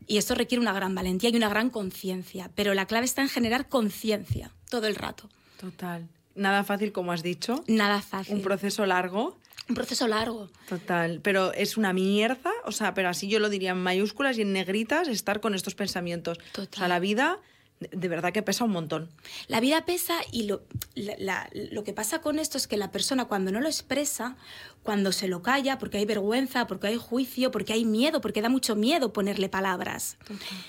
Y 0.06 0.18
esto 0.18 0.34
requiere 0.34 0.60
una 0.60 0.74
gran 0.74 0.94
valentía 0.94 1.30
y 1.30 1.36
una 1.36 1.48
gran 1.48 1.70
conciencia. 1.70 2.50
Pero 2.54 2.74
la 2.74 2.86
clave 2.86 3.06
está 3.06 3.22
en 3.22 3.28
generar 3.28 3.68
conciencia 3.68 4.52
todo 4.68 4.86
el 4.86 4.94
rato. 4.96 5.28
Total 5.58 6.08
Nada 6.38 6.64
fácil, 6.64 6.92
como 6.92 7.12
has 7.12 7.22
dicho. 7.22 7.62
Nada 7.66 8.00
fácil. 8.00 8.36
Un 8.36 8.42
proceso 8.42 8.86
largo. 8.86 9.36
Un 9.68 9.74
proceso 9.74 10.08
largo. 10.08 10.48
Total, 10.68 11.20
pero 11.22 11.52
es 11.52 11.76
una 11.76 11.92
mierda, 11.92 12.50
o 12.64 12.72
sea, 12.72 12.94
pero 12.94 13.10
así 13.10 13.28
yo 13.28 13.38
lo 13.38 13.50
diría 13.50 13.72
en 13.72 13.82
mayúsculas 13.82 14.38
y 14.38 14.42
en 14.42 14.52
negritas, 14.54 15.08
estar 15.08 15.40
con 15.40 15.54
estos 15.54 15.74
pensamientos. 15.74 16.38
Total. 16.52 16.68
O 16.72 16.76
sea, 16.78 16.88
la 16.88 17.00
vida 17.00 17.38
de 17.80 18.08
verdad 18.08 18.32
que 18.32 18.42
pesa 18.42 18.64
un 18.64 18.72
montón. 18.72 19.08
La 19.46 19.60
vida 19.60 19.84
pesa 19.84 20.18
y 20.32 20.44
lo, 20.44 20.62
la, 20.94 21.48
lo 21.52 21.84
que 21.84 21.92
pasa 21.92 22.20
con 22.20 22.38
esto 22.38 22.58
es 22.58 22.66
que 22.66 22.76
la 22.76 22.90
persona 22.90 23.26
cuando 23.26 23.52
no 23.52 23.60
lo 23.60 23.68
expresa, 23.68 24.36
cuando 24.82 25.12
se 25.12 25.28
lo 25.28 25.42
calla, 25.42 25.78
porque 25.78 25.98
hay 25.98 26.04
vergüenza, 26.04 26.66
porque 26.66 26.88
hay 26.88 26.96
juicio, 26.96 27.50
porque 27.50 27.72
hay 27.72 27.84
miedo, 27.84 28.20
porque 28.20 28.42
da 28.42 28.48
mucho 28.48 28.74
miedo 28.74 29.12
ponerle 29.12 29.48
palabras. 29.48 30.16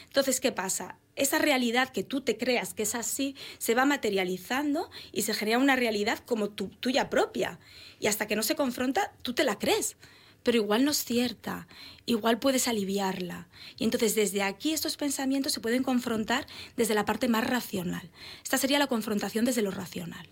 Entonces, 0.07 0.39
¿qué 0.39 0.51
pasa? 0.51 0.97
Esa 1.19 1.37
realidad 1.37 1.89
que 1.89 2.03
tú 2.03 2.21
te 2.21 2.37
creas 2.37 2.73
que 2.73 2.83
es 2.83 2.95
así, 2.95 3.35
se 3.59 3.75
va 3.75 3.85
materializando 3.85 4.89
y 5.11 5.21
se 5.21 5.33
genera 5.33 5.59
una 5.59 5.75
realidad 5.75 6.19
como 6.25 6.49
tu, 6.49 6.69
tuya 6.69 7.09
propia. 7.09 7.59
Y 7.99 8.07
hasta 8.07 8.25
que 8.25 8.35
no 8.35 8.43
se 8.43 8.55
confronta, 8.55 9.13
tú 9.21 9.33
te 9.33 9.43
la 9.43 9.59
crees 9.59 9.97
pero 10.43 10.57
igual 10.57 10.85
no 10.85 10.91
es 10.91 11.03
cierta, 11.03 11.67
igual 12.05 12.39
puedes 12.39 12.67
aliviarla. 12.67 13.47
Y 13.77 13.83
entonces 13.83 14.15
desde 14.15 14.41
aquí 14.41 14.73
estos 14.73 14.97
pensamientos 14.97 15.53
se 15.53 15.59
pueden 15.59 15.83
confrontar 15.83 16.47
desde 16.77 16.95
la 16.95 17.05
parte 17.05 17.27
más 17.27 17.45
racional. 17.45 18.09
Esta 18.43 18.57
sería 18.57 18.79
la 18.79 18.87
confrontación 18.87 19.45
desde 19.45 19.61
lo 19.61 19.71
racional. 19.71 20.27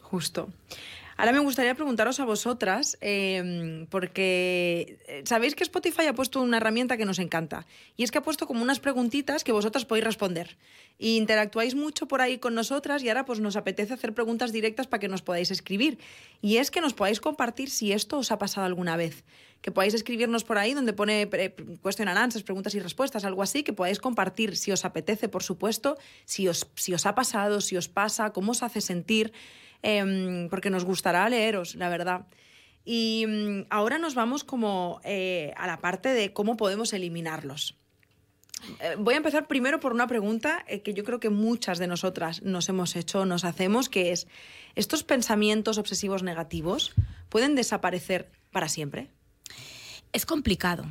Justo. 0.00 0.52
Ahora 1.20 1.32
me 1.32 1.40
gustaría 1.40 1.74
preguntaros 1.74 2.18
a 2.18 2.24
vosotras, 2.24 2.96
em, 3.02 3.84
porque 3.92 4.96
eh, 5.06 5.22
sabéis 5.26 5.54
que 5.54 5.62
Spotify 5.64 6.06
ha 6.06 6.14
puesto 6.14 6.40
una 6.40 6.56
herramienta 6.56 6.96
que 6.96 7.04
nos 7.04 7.18
encanta, 7.18 7.66
y 7.98 8.04
es 8.04 8.10
que 8.10 8.16
ha 8.16 8.22
puesto 8.22 8.46
como 8.46 8.62
unas 8.62 8.80
preguntitas 8.80 9.44
que 9.44 9.52
vosotras 9.52 9.84
podéis 9.84 10.06
responder. 10.06 10.56
Y 10.96 11.18
interactuáis 11.18 11.74
mucho 11.74 12.08
por 12.08 12.22
ahí 12.22 12.38
con 12.38 12.54
nosotras 12.54 13.02
y 13.02 13.10
ahora 13.10 13.26
pues 13.26 13.38
nos 13.38 13.56
apetece 13.56 13.92
hacer 13.92 14.14
preguntas 14.14 14.50
directas 14.50 14.86
para 14.86 14.98
que 14.98 15.08
nos 15.08 15.20
podáis 15.20 15.50
escribir. 15.50 15.98
Y 16.40 16.56
es 16.56 16.70
que 16.70 16.80
nos 16.80 16.94
podáis 16.94 17.20
compartir 17.20 17.68
si 17.68 17.92
esto 17.92 18.16
os 18.16 18.32
ha 18.32 18.38
pasado 18.38 18.64
alguna 18.64 18.96
vez. 18.96 19.22
Que 19.60 19.70
podáis 19.70 19.92
escribirnos 19.92 20.44
por 20.44 20.56
ahí 20.56 20.72
donde 20.72 20.94
pone 20.94 21.28
question 21.82 22.08
and 22.08 22.16
answers, 22.16 22.44
preguntas 22.44 22.74
y 22.74 22.80
respuestas, 22.80 23.26
algo 23.26 23.42
así, 23.42 23.62
que 23.62 23.74
podáis 23.74 23.98
compartir 23.98 24.56
si 24.56 24.72
os 24.72 24.86
apetece, 24.86 25.28
por 25.28 25.42
supuesto, 25.42 25.98
si 26.24 26.48
os, 26.48 26.66
si 26.76 26.94
os 26.94 27.04
ha 27.04 27.14
pasado, 27.14 27.60
si 27.60 27.76
os 27.76 27.88
pasa, 27.88 28.32
cómo 28.32 28.52
os 28.52 28.62
hace 28.62 28.80
sentir. 28.80 29.34
Em, 29.82 30.48
porque 30.48 30.70
nos 30.70 30.84
gustará 30.84 31.28
leeros, 31.28 31.74
la 31.74 31.88
verdad. 31.88 32.26
Y 32.84 33.24
mm, 33.26 33.66
ahora 33.70 33.98
nos 33.98 34.14
vamos 34.14 34.44
como 34.44 35.00
eh, 35.04 35.52
a 35.56 35.66
la 35.66 35.78
parte 35.78 36.10
de 36.10 36.32
cómo 36.32 36.56
podemos 36.56 36.92
eliminarlos. 36.92 37.76
Eh, 38.80 38.96
voy 38.98 39.14
a 39.14 39.16
empezar 39.16 39.46
primero 39.46 39.80
por 39.80 39.92
una 39.92 40.06
pregunta 40.06 40.64
eh, 40.66 40.82
que 40.82 40.92
yo 40.92 41.04
creo 41.04 41.18
que 41.18 41.30
muchas 41.30 41.78
de 41.78 41.86
nosotras 41.86 42.42
nos 42.42 42.68
hemos 42.68 42.94
hecho, 42.94 43.24
nos 43.24 43.44
hacemos, 43.44 43.88
que 43.88 44.12
es, 44.12 44.26
¿estos 44.74 45.02
pensamientos 45.02 45.78
obsesivos 45.78 46.22
negativos 46.22 46.92
pueden 47.30 47.54
desaparecer 47.54 48.30
para 48.50 48.68
siempre? 48.68 49.08
Es 50.12 50.26
complicado 50.26 50.84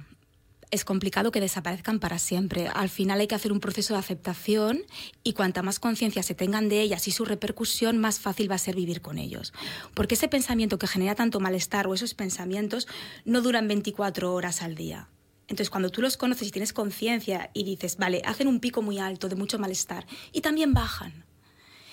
es 0.71 0.85
complicado 0.85 1.31
que 1.31 1.41
desaparezcan 1.41 1.99
para 1.99 2.19
siempre. 2.19 2.67
Al 2.67 2.89
final 2.89 3.19
hay 3.19 3.27
que 3.27 3.35
hacer 3.35 3.51
un 3.51 3.59
proceso 3.59 3.93
de 3.93 3.99
aceptación 3.99 4.83
y 5.23 5.33
cuanta 5.33 5.63
más 5.63 5.79
conciencia 5.79 6.23
se 6.23 6.35
tengan 6.35 6.69
de 6.69 6.81
ellas 6.81 7.07
y 7.07 7.11
su 7.11 7.25
repercusión, 7.25 7.97
más 7.97 8.19
fácil 8.19 8.49
va 8.49 8.55
a 8.55 8.59
ser 8.59 8.75
vivir 8.75 9.01
con 9.01 9.17
ellos. 9.17 9.53
Porque 9.93 10.15
ese 10.15 10.27
pensamiento 10.27 10.77
que 10.77 10.87
genera 10.87 11.15
tanto 11.15 11.39
malestar 11.39 11.87
o 11.87 11.93
esos 11.93 12.13
pensamientos 12.13 12.87
no 13.25 13.41
duran 13.41 13.67
24 13.67 14.33
horas 14.33 14.61
al 14.61 14.75
día. 14.75 15.09
Entonces, 15.47 15.71
cuando 15.71 15.89
tú 15.89 16.01
los 16.01 16.15
conoces 16.15 16.47
y 16.47 16.51
tienes 16.51 16.73
conciencia 16.73 17.49
y 17.55 17.63
dices, 17.63 17.97
vale, 17.97 18.21
hacen 18.23 18.47
un 18.47 18.59
pico 18.59 18.83
muy 18.83 18.99
alto 18.99 19.29
de 19.29 19.35
mucho 19.35 19.57
malestar 19.57 20.05
y 20.31 20.41
también 20.41 20.73
bajan 20.75 21.25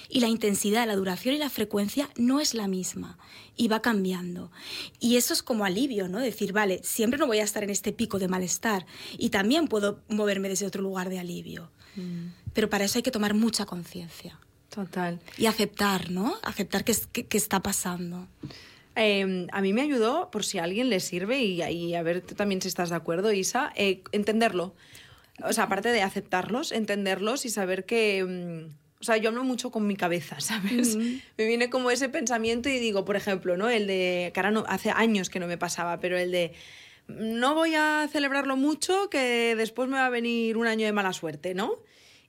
y 0.08 0.20
la 0.20 0.28
intensidad, 0.28 0.86
la 0.86 0.96
duración 0.96 1.34
y 1.34 1.38
la 1.38 1.50
frecuencia 1.50 2.08
no 2.16 2.40
es 2.40 2.54
la 2.54 2.68
misma 2.68 3.18
y 3.56 3.68
va 3.68 3.82
cambiando. 3.82 4.50
Y 5.00 5.16
eso 5.16 5.32
es 5.32 5.42
como 5.42 5.64
alivio, 5.64 6.08
¿no? 6.08 6.18
Decir, 6.18 6.52
vale, 6.52 6.80
siempre 6.82 7.18
no 7.18 7.26
voy 7.26 7.38
a 7.38 7.44
estar 7.44 7.64
en 7.64 7.70
este 7.70 7.92
pico 7.92 8.18
de 8.18 8.28
malestar 8.28 8.86
y 9.18 9.30
también 9.30 9.68
puedo 9.68 10.00
moverme 10.08 10.48
desde 10.48 10.66
otro 10.66 10.82
lugar 10.82 11.08
de 11.08 11.18
alivio. 11.18 11.70
Mm. 11.96 12.28
Pero 12.52 12.70
para 12.70 12.84
eso 12.84 12.98
hay 12.98 13.02
que 13.02 13.10
tomar 13.10 13.34
mucha 13.34 13.66
conciencia. 13.66 14.38
Total. 14.68 15.20
Y 15.38 15.46
aceptar, 15.46 16.10
¿no? 16.10 16.36
Aceptar 16.42 16.84
qué, 16.84 17.26
está 17.30 17.60
pasando. 17.60 18.28
Em, 18.94 19.46
a 19.52 19.60
mí 19.60 19.72
me 19.72 19.82
ayudó, 19.82 20.30
por 20.30 20.44
si 20.44 20.58
a 20.58 20.64
alguien 20.64 20.90
le 20.90 21.00
sirve, 21.00 21.42
y, 21.42 21.94
a 21.94 22.02
ver 22.02 22.20
tú 22.20 22.34
también 22.34 22.60
si 22.60 22.68
estás 22.68 22.90
de 22.90 22.96
acuerdo, 22.96 23.32
Isa, 23.32 23.72
eh, 23.76 24.02
entenderlo. 24.12 24.74
O 25.44 25.52
sea, 25.52 25.64
aparte 25.64 25.90
de 25.90 26.02
aceptarlos, 26.02 26.72
entenderlos 26.72 27.44
y 27.44 27.50
saber 27.50 27.84
que... 27.84 28.24
Mm, 28.24 28.85
o 29.00 29.04
sea, 29.04 29.16
yo 29.16 29.28
hablo 29.28 29.44
mucho 29.44 29.70
con 29.70 29.86
mi 29.86 29.96
cabeza, 29.96 30.40
¿sabes? 30.40 30.96
Me 30.96 31.46
viene 31.46 31.70
como 31.70 31.90
ese 31.90 32.08
pensamiento 32.08 32.68
y 32.68 32.78
digo, 32.78 33.04
por 33.04 33.16
ejemplo, 33.16 33.56
¿no? 33.56 33.68
El 33.68 33.86
de, 33.86 34.30
que 34.32 34.40
ahora 34.40 34.50
no, 34.50 34.64
hace 34.68 34.90
años 34.90 35.30
que 35.30 35.40
no 35.40 35.46
me 35.46 35.58
pasaba, 35.58 36.00
pero 36.00 36.18
el 36.18 36.30
de, 36.30 36.52
no 37.08 37.54
voy 37.54 37.74
a 37.74 38.08
celebrarlo 38.10 38.56
mucho, 38.56 39.08
que 39.10 39.54
después 39.56 39.88
me 39.88 39.96
va 39.96 40.06
a 40.06 40.10
venir 40.10 40.56
un 40.56 40.66
año 40.66 40.86
de 40.86 40.92
mala 40.92 41.12
suerte, 41.12 41.54
¿no? 41.54 41.78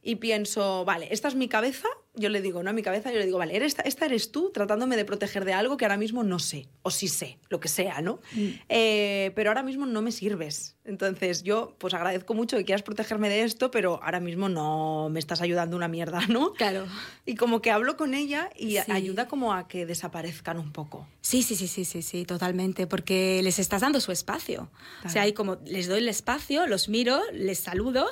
Y 0.03 0.15
pienso, 0.15 0.85
vale, 0.85 1.07
esta 1.11 1.27
es 1.27 1.35
mi 1.35 1.47
cabeza, 1.47 1.87
yo 2.17 2.29
le 2.29 2.41
digo, 2.41 2.63
no 2.63 2.69
a 2.69 2.73
mi 2.73 2.81
cabeza, 2.81 3.11
yo 3.11 3.19
le 3.19 3.25
digo, 3.25 3.37
vale, 3.37 3.55
esta, 3.65 3.83
esta 3.83 4.05
eres 4.05 4.31
tú 4.31 4.51
tratándome 4.53 4.97
de 4.97 5.05
proteger 5.05 5.45
de 5.45 5.53
algo 5.53 5.77
que 5.77 5.85
ahora 5.85 5.97
mismo 5.97 6.23
no 6.23 6.39
sé, 6.39 6.67
o 6.81 6.91
sí 6.91 7.07
sé, 7.07 7.37
lo 7.49 7.59
que 7.59 7.69
sea, 7.69 8.01
¿no? 8.01 8.19
Mm. 8.33 8.47
Eh, 8.69 9.31
pero 9.35 9.49
ahora 9.49 9.63
mismo 9.63 9.85
no 9.85 10.01
me 10.01 10.11
sirves. 10.11 10.75
Entonces 10.83 11.43
yo 11.43 11.75
pues 11.77 11.93
agradezco 11.93 12.33
mucho 12.33 12.57
que 12.57 12.63
quieras 12.63 12.81
protegerme 12.81 13.29
de 13.29 13.43
esto, 13.43 13.71
pero 13.71 13.99
ahora 14.01 14.21
mismo 14.21 14.47
no 14.47 15.09
me 15.09 15.19
estás 15.19 15.41
ayudando 15.41 15.75
una 15.75 15.89
mierda, 15.89 16.25
¿no? 16.27 16.53
Claro. 16.53 16.87
Y 17.25 17.35
como 17.35 17.61
que 17.61 17.71
hablo 17.71 17.97
con 17.97 18.13
ella 18.13 18.49
y 18.55 18.77
ayuda 18.77 19.27
como 19.27 19.53
a 19.53 19.67
que 19.67 19.85
desaparezcan 19.85 20.57
un 20.57 20.71
poco. 20.71 21.05
Sí, 21.21 21.43
sí, 21.43 21.55
sí, 21.55 21.67
sí, 21.67 21.83
sí, 21.83 22.01
sí, 22.01 22.25
totalmente, 22.25 22.87
porque 22.87 23.41
les 23.43 23.59
estás 23.59 23.81
dando 23.81 23.99
su 23.99 24.13
espacio. 24.13 24.69
O 25.03 25.09
sea, 25.09 25.23
hay 25.23 25.33
como 25.33 25.57
les 25.65 25.87
doy 25.87 25.99
el 25.99 26.09
espacio, 26.09 26.67
los 26.67 26.87
miro, 26.87 27.21
les 27.33 27.59
saludo 27.59 28.07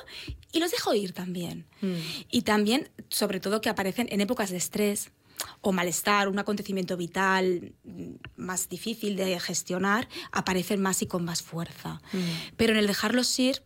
y 0.52 0.60
los 0.60 0.70
dejo 0.70 0.94
ir 0.94 1.12
también. 1.12 1.64
Mm. 1.80 1.94
Y 2.30 2.42
también, 2.42 2.90
sobre 3.08 3.40
todo, 3.40 3.60
que 3.60 3.70
en 3.98 4.20
épocas 4.20 4.50
de 4.50 4.56
estrés 4.56 5.10
o 5.60 5.72
malestar, 5.72 6.28
un 6.28 6.38
acontecimiento 6.38 6.96
vital 6.96 7.74
más 8.36 8.68
difícil 8.68 9.16
de 9.16 9.38
gestionar, 9.40 10.08
aparecen 10.32 10.80
más 10.80 11.02
y 11.02 11.06
con 11.06 11.24
más 11.24 11.42
fuerza. 11.42 12.00
Mm. 12.12 12.54
Pero 12.56 12.72
en 12.72 12.78
el 12.78 12.86
dejarlos 12.86 13.38
ir, 13.38 13.62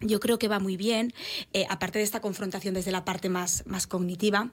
yo 0.00 0.20
creo 0.20 0.38
que 0.38 0.48
va 0.48 0.58
muy 0.58 0.76
bien, 0.76 1.12
eh, 1.52 1.66
aparte 1.68 1.98
de 1.98 2.04
esta 2.04 2.20
confrontación 2.20 2.74
desde 2.74 2.92
la 2.92 3.04
parte 3.04 3.28
más, 3.28 3.64
más 3.66 3.86
cognitiva, 3.86 4.50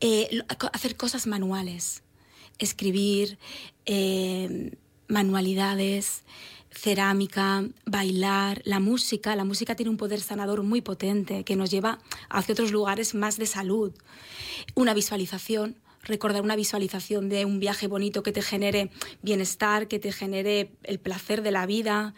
eh, 0.00 0.42
hacer 0.72 0.96
cosas 0.96 1.26
manuales, 1.26 2.02
escribir, 2.58 3.38
eh, 3.86 4.72
manualidades, 5.08 6.24
cerámica, 6.74 7.64
bailar, 7.86 8.62
la 8.64 8.80
música. 8.80 9.36
La 9.36 9.44
música 9.44 9.74
tiene 9.74 9.90
un 9.90 9.96
poder 9.96 10.20
sanador 10.20 10.62
muy 10.62 10.80
potente 10.80 11.44
que 11.44 11.56
nos 11.56 11.70
lleva 11.70 11.98
hacia 12.28 12.52
otros 12.52 12.72
lugares 12.72 13.14
más 13.14 13.38
de 13.38 13.46
salud. 13.46 13.92
Una 14.74 14.94
visualización, 14.94 15.76
recordar 16.02 16.42
una 16.42 16.56
visualización 16.56 17.28
de 17.28 17.44
un 17.44 17.60
viaje 17.60 17.86
bonito 17.86 18.22
que 18.22 18.32
te 18.32 18.42
genere 18.42 18.90
bienestar, 19.22 19.88
que 19.88 19.98
te 19.98 20.12
genere 20.12 20.72
el 20.82 20.98
placer 20.98 21.42
de 21.42 21.50
la 21.50 21.66
vida 21.66 22.14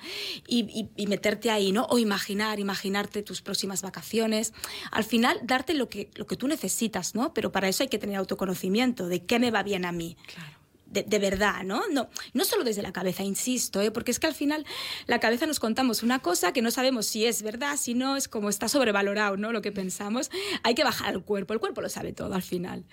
y, 0.46 0.88
meterte 1.06 1.50
ahí, 1.50 1.72
¿no? 1.72 1.86
O 1.90 1.98
imaginar, 1.98 2.58
imaginarte 2.58 3.22
tus 3.22 3.42
próximas 3.42 3.82
vacaciones. 3.82 4.52
Al 4.90 5.04
final, 5.04 5.38
darte 5.44 5.74
lo 5.74 5.88
que, 5.88 6.10
lo 6.14 6.26
que 6.26 6.36
tú 6.36 6.48
necesitas, 6.48 7.14
¿no? 7.14 7.32
Pero 7.32 7.52
para 7.52 7.68
eso 7.68 7.82
hay 7.82 7.88
que 7.88 7.98
tener 7.98 8.16
autoconocimiento 8.16 9.08
de 9.08 9.24
qué 9.24 9.38
me 9.38 9.50
va 9.50 9.62
bien 9.62 9.84
a 9.84 9.92
mí. 9.92 10.16
Claro 10.26 10.55
de, 11.04 11.18
verdad, 11.18 11.62
¿no? 11.64 11.82
¿no? 11.90 12.08
No 12.32 12.44
solo 12.44 12.64
desde 12.64 12.82
la 12.82 12.92
cabeza, 12.92 13.22
insisto, 13.22 13.80
¿eh? 13.80 13.90
porque 13.90 14.10
es 14.10 14.18
que 14.18 14.26
al 14.26 14.34
final 14.34 14.64
la 15.06 15.20
cabeza 15.20 15.46
nos 15.46 15.60
contamos 15.60 16.02
una 16.02 16.20
cosa 16.20 16.52
que 16.52 16.62
no 16.62 16.70
sabemos 16.70 17.06
si 17.06 17.24
es 17.24 17.42
verdad, 17.42 17.76
si 17.76 17.94
no, 17.94 18.16
es 18.16 18.28
como 18.28 18.48
está 18.48 18.68
sobrevalorado, 18.68 19.36
¿no? 19.36 19.52
Lo 19.52 19.62
que 19.62 19.72
pensamos. 19.72 20.30
Hay 20.62 20.74
que 20.74 20.84
bajar 20.84 21.08
al 21.08 21.24
cuerpo, 21.24 21.54
el 21.54 21.60
cuerpo 21.60 21.80
lo 21.80 21.88
sabe 21.88 22.12
todo 22.12 22.34
al 22.34 22.42
final. 22.42 22.84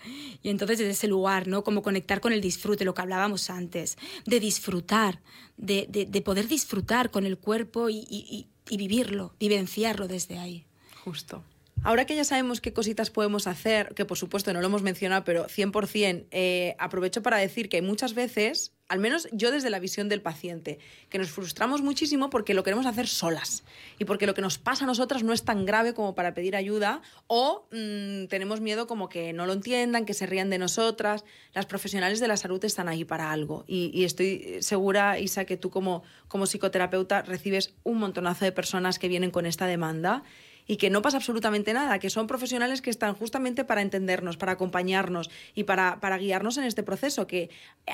Y 0.42 0.50
entonces 0.50 0.80
desde 0.80 0.92
ese 0.92 1.08
lugar, 1.08 1.48
¿no? 1.48 1.64
Como 1.64 1.82
conectar 1.82 2.22
con 2.22 2.34
el 2.34 2.42
disfrute, 2.42 2.86
lo 2.86 2.94
que 2.94 3.02
hablábamos 3.02 3.50
antes, 3.50 3.98
de 4.26 4.40
disfrutar, 4.40 5.22
de, 5.58 5.88
de, 5.88 6.22
poder 6.22 6.48
disfrutar 6.48 7.12
con 7.12 7.26
el 7.26 7.38
cuerpo 7.38 7.90
y, 7.90 8.06
y, 8.10 8.48
y 8.70 8.78
vivirlo, 8.78 9.36
vivenciarlo 9.40 10.08
desde 10.08 10.40
ahí. 10.40 10.66
Justo. 11.04 11.44
Ahora 11.86 12.06
que 12.06 12.16
ya 12.16 12.24
sabemos 12.24 12.62
qué 12.62 12.72
cositas 12.72 13.10
podemos 13.10 13.46
hacer, 13.46 13.94
que 13.94 14.06
por 14.06 14.18
supuesto 14.18 14.54
no 14.54 14.62
lo 14.62 14.68
hemos 14.68 14.84
mencionado, 14.84 15.26
pero 15.26 15.48
100%, 15.48 16.28
eh, 16.32 16.76
aprovecho 16.80 17.22
para 17.22 17.38
decir 17.38 17.68
que 17.68 17.82
muchas 17.82 18.14
veces, 18.14 18.72
al 18.88 19.00
menos 19.00 19.28
yo 19.34 19.52
desde 19.52 19.70
la 19.70 19.80
visión 19.80 20.08
del 20.08 20.22
paciente, 20.22 20.80
que 21.10 21.18
nos 21.18 21.30
frustramos 21.30 21.82
muchísimo 21.82 22.30
porque 22.30 22.54
lo 22.54 22.64
queremos 22.64 22.86
hacer 22.86 23.10
solas 23.10 23.66
y 24.00 24.06
porque 24.06 24.26
lo 24.26 24.34
que 24.34 24.42
nos 24.42 24.58
pasa 24.58 24.86
a 24.86 24.88
nosotras 24.88 25.24
no 25.24 25.34
es 25.34 25.44
tan 25.44 25.66
grave 25.66 25.94
como 25.94 26.16
para 26.16 26.34
pedir 26.34 26.56
ayuda 26.56 27.02
o 27.28 27.68
mm, 27.74 28.28
tenemos 28.28 28.62
miedo 28.62 28.88
como 28.88 29.10
que 29.10 29.34
no 29.34 29.46
lo 29.46 29.52
entiendan, 29.52 30.06
que 30.06 30.14
se 30.14 30.26
rían 30.26 30.50
de 30.50 30.60
nosotras. 30.60 31.26
Las 31.54 31.66
profesionales 31.66 32.22
de 32.22 32.30
la 32.30 32.38
salud 32.38 32.64
están 32.64 32.88
ahí 32.88 33.04
para 33.04 33.34
algo 33.34 33.66
y, 33.68 33.92
y 33.94 34.06
estoy 34.06 34.60
segura, 34.62 35.20
Isa, 35.20 35.44
que 35.44 35.58
tú 35.58 35.70
como, 35.70 36.04
como 36.30 36.46
psicoterapeuta 36.46 37.24
recibes 37.24 37.74
un 37.84 37.98
montonazo 37.98 38.46
de 38.46 38.54
personas 38.54 39.00
que 39.00 39.10
vienen 39.10 39.32
con 39.32 39.46
esta 39.46 39.68
demanda 39.68 40.24
y 40.68 40.78
que 40.78 40.90
no 40.90 41.02
pasa 41.02 41.18
absolutamente 41.18 41.74
nada, 41.74 42.00
que 42.00 42.10
son 42.10 42.28
profesionales 42.28 42.82
que 42.82 42.90
están 42.90 43.16
justamente 43.16 43.64
para 43.64 43.82
entendernos, 43.82 44.38
para 44.38 44.54
acompañarnos 44.54 45.30
y 45.56 45.64
para, 45.64 46.00
para 46.00 46.18
guiarnos 46.18 46.58
en 46.58 46.64
este 46.64 46.84
proceso, 46.84 47.28
que 47.28 47.50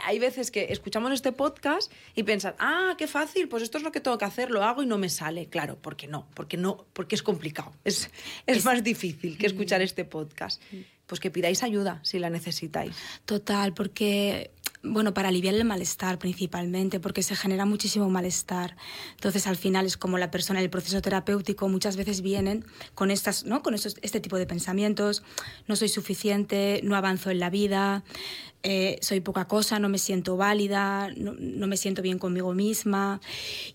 hay 0.06 0.20
veces 0.20 0.52
que 0.52 0.68
escuchamos 0.70 1.12
este 1.12 1.32
podcast 1.32 1.92
y 2.16 2.24
piensan, 2.24 2.56
ah, 2.60 2.96
qué 2.98 3.08
fácil, 3.08 3.48
pues 3.48 3.64
esto 3.64 3.78
es 3.78 3.84
lo 3.84 3.92
que 3.92 4.00
tengo 4.00 4.18
que 4.18 4.26
hacer, 4.26 4.52
lo 4.52 4.64
hago 4.64 4.84
y 4.84 4.86
no 4.86 4.98
me 4.98 5.10
sale. 5.10 5.48
Claro, 5.48 5.78
porque 5.82 6.08
no, 6.08 6.28
porque 6.34 6.58
no, 6.58 6.86
porque 6.94 7.16
es 7.16 7.24
complicado, 7.24 7.72
es, 7.84 8.10
es, 8.46 8.66
más 8.66 8.84
difícil 8.84 9.38
que 9.38 9.48
escuchar 9.48 9.82
este 9.82 10.06
podcast. 10.06 10.62
Pues 11.08 11.20
que 11.20 11.32
pidáis 11.32 11.64
ayuda 11.64 12.00
si 12.04 12.20
la 12.20 12.30
necesitáis. 12.30 12.96
Total, 13.26 13.74
porque 13.74 14.52
bueno, 14.82 15.14
para 15.14 15.28
aliviar 15.28 15.56
el 15.56 15.66
malestar 15.66 16.20
principalmente, 16.20 17.00
porque 17.00 17.22
se 17.22 17.36
genera 17.36 17.66
muchísimo 17.66 18.10
malestar. 18.10 18.78
Entonces, 19.12 19.46
al 19.48 19.58
final 19.58 19.86
es 19.86 19.98
como 19.98 20.18
la 20.18 20.32
persona 20.32 20.62
el 20.62 20.70
proceso 20.70 21.02
terapéutico 21.02 21.68
muchas 21.68 21.98
veces 21.98 22.22
vienen 22.22 22.66
con 22.96 23.12
estas, 23.12 23.44
¿no? 23.44 23.62
Con 23.62 23.74
este 23.74 24.20
tipo 24.20 24.38
de 24.38 24.46
pensamientos, 24.46 25.24
no 25.68 25.76
soy 25.76 25.90
suficiente, 25.90 26.80
no 26.84 26.96
avanzo 26.96 27.30
en 27.30 27.40
la 27.40 27.50
vida, 27.50 28.04
eh, 28.62 29.00
soy 29.02 29.22
poca 29.22 29.48
cosa, 29.48 29.80
no 29.80 29.88
me 29.88 29.98
siento 29.98 30.36
válida, 30.36 31.10
no, 31.16 31.34
no, 31.40 31.68
me 31.68 31.78
siento 31.78 32.02
bien 32.02 32.20
conmigo 32.20 32.54
misma. 32.54 33.22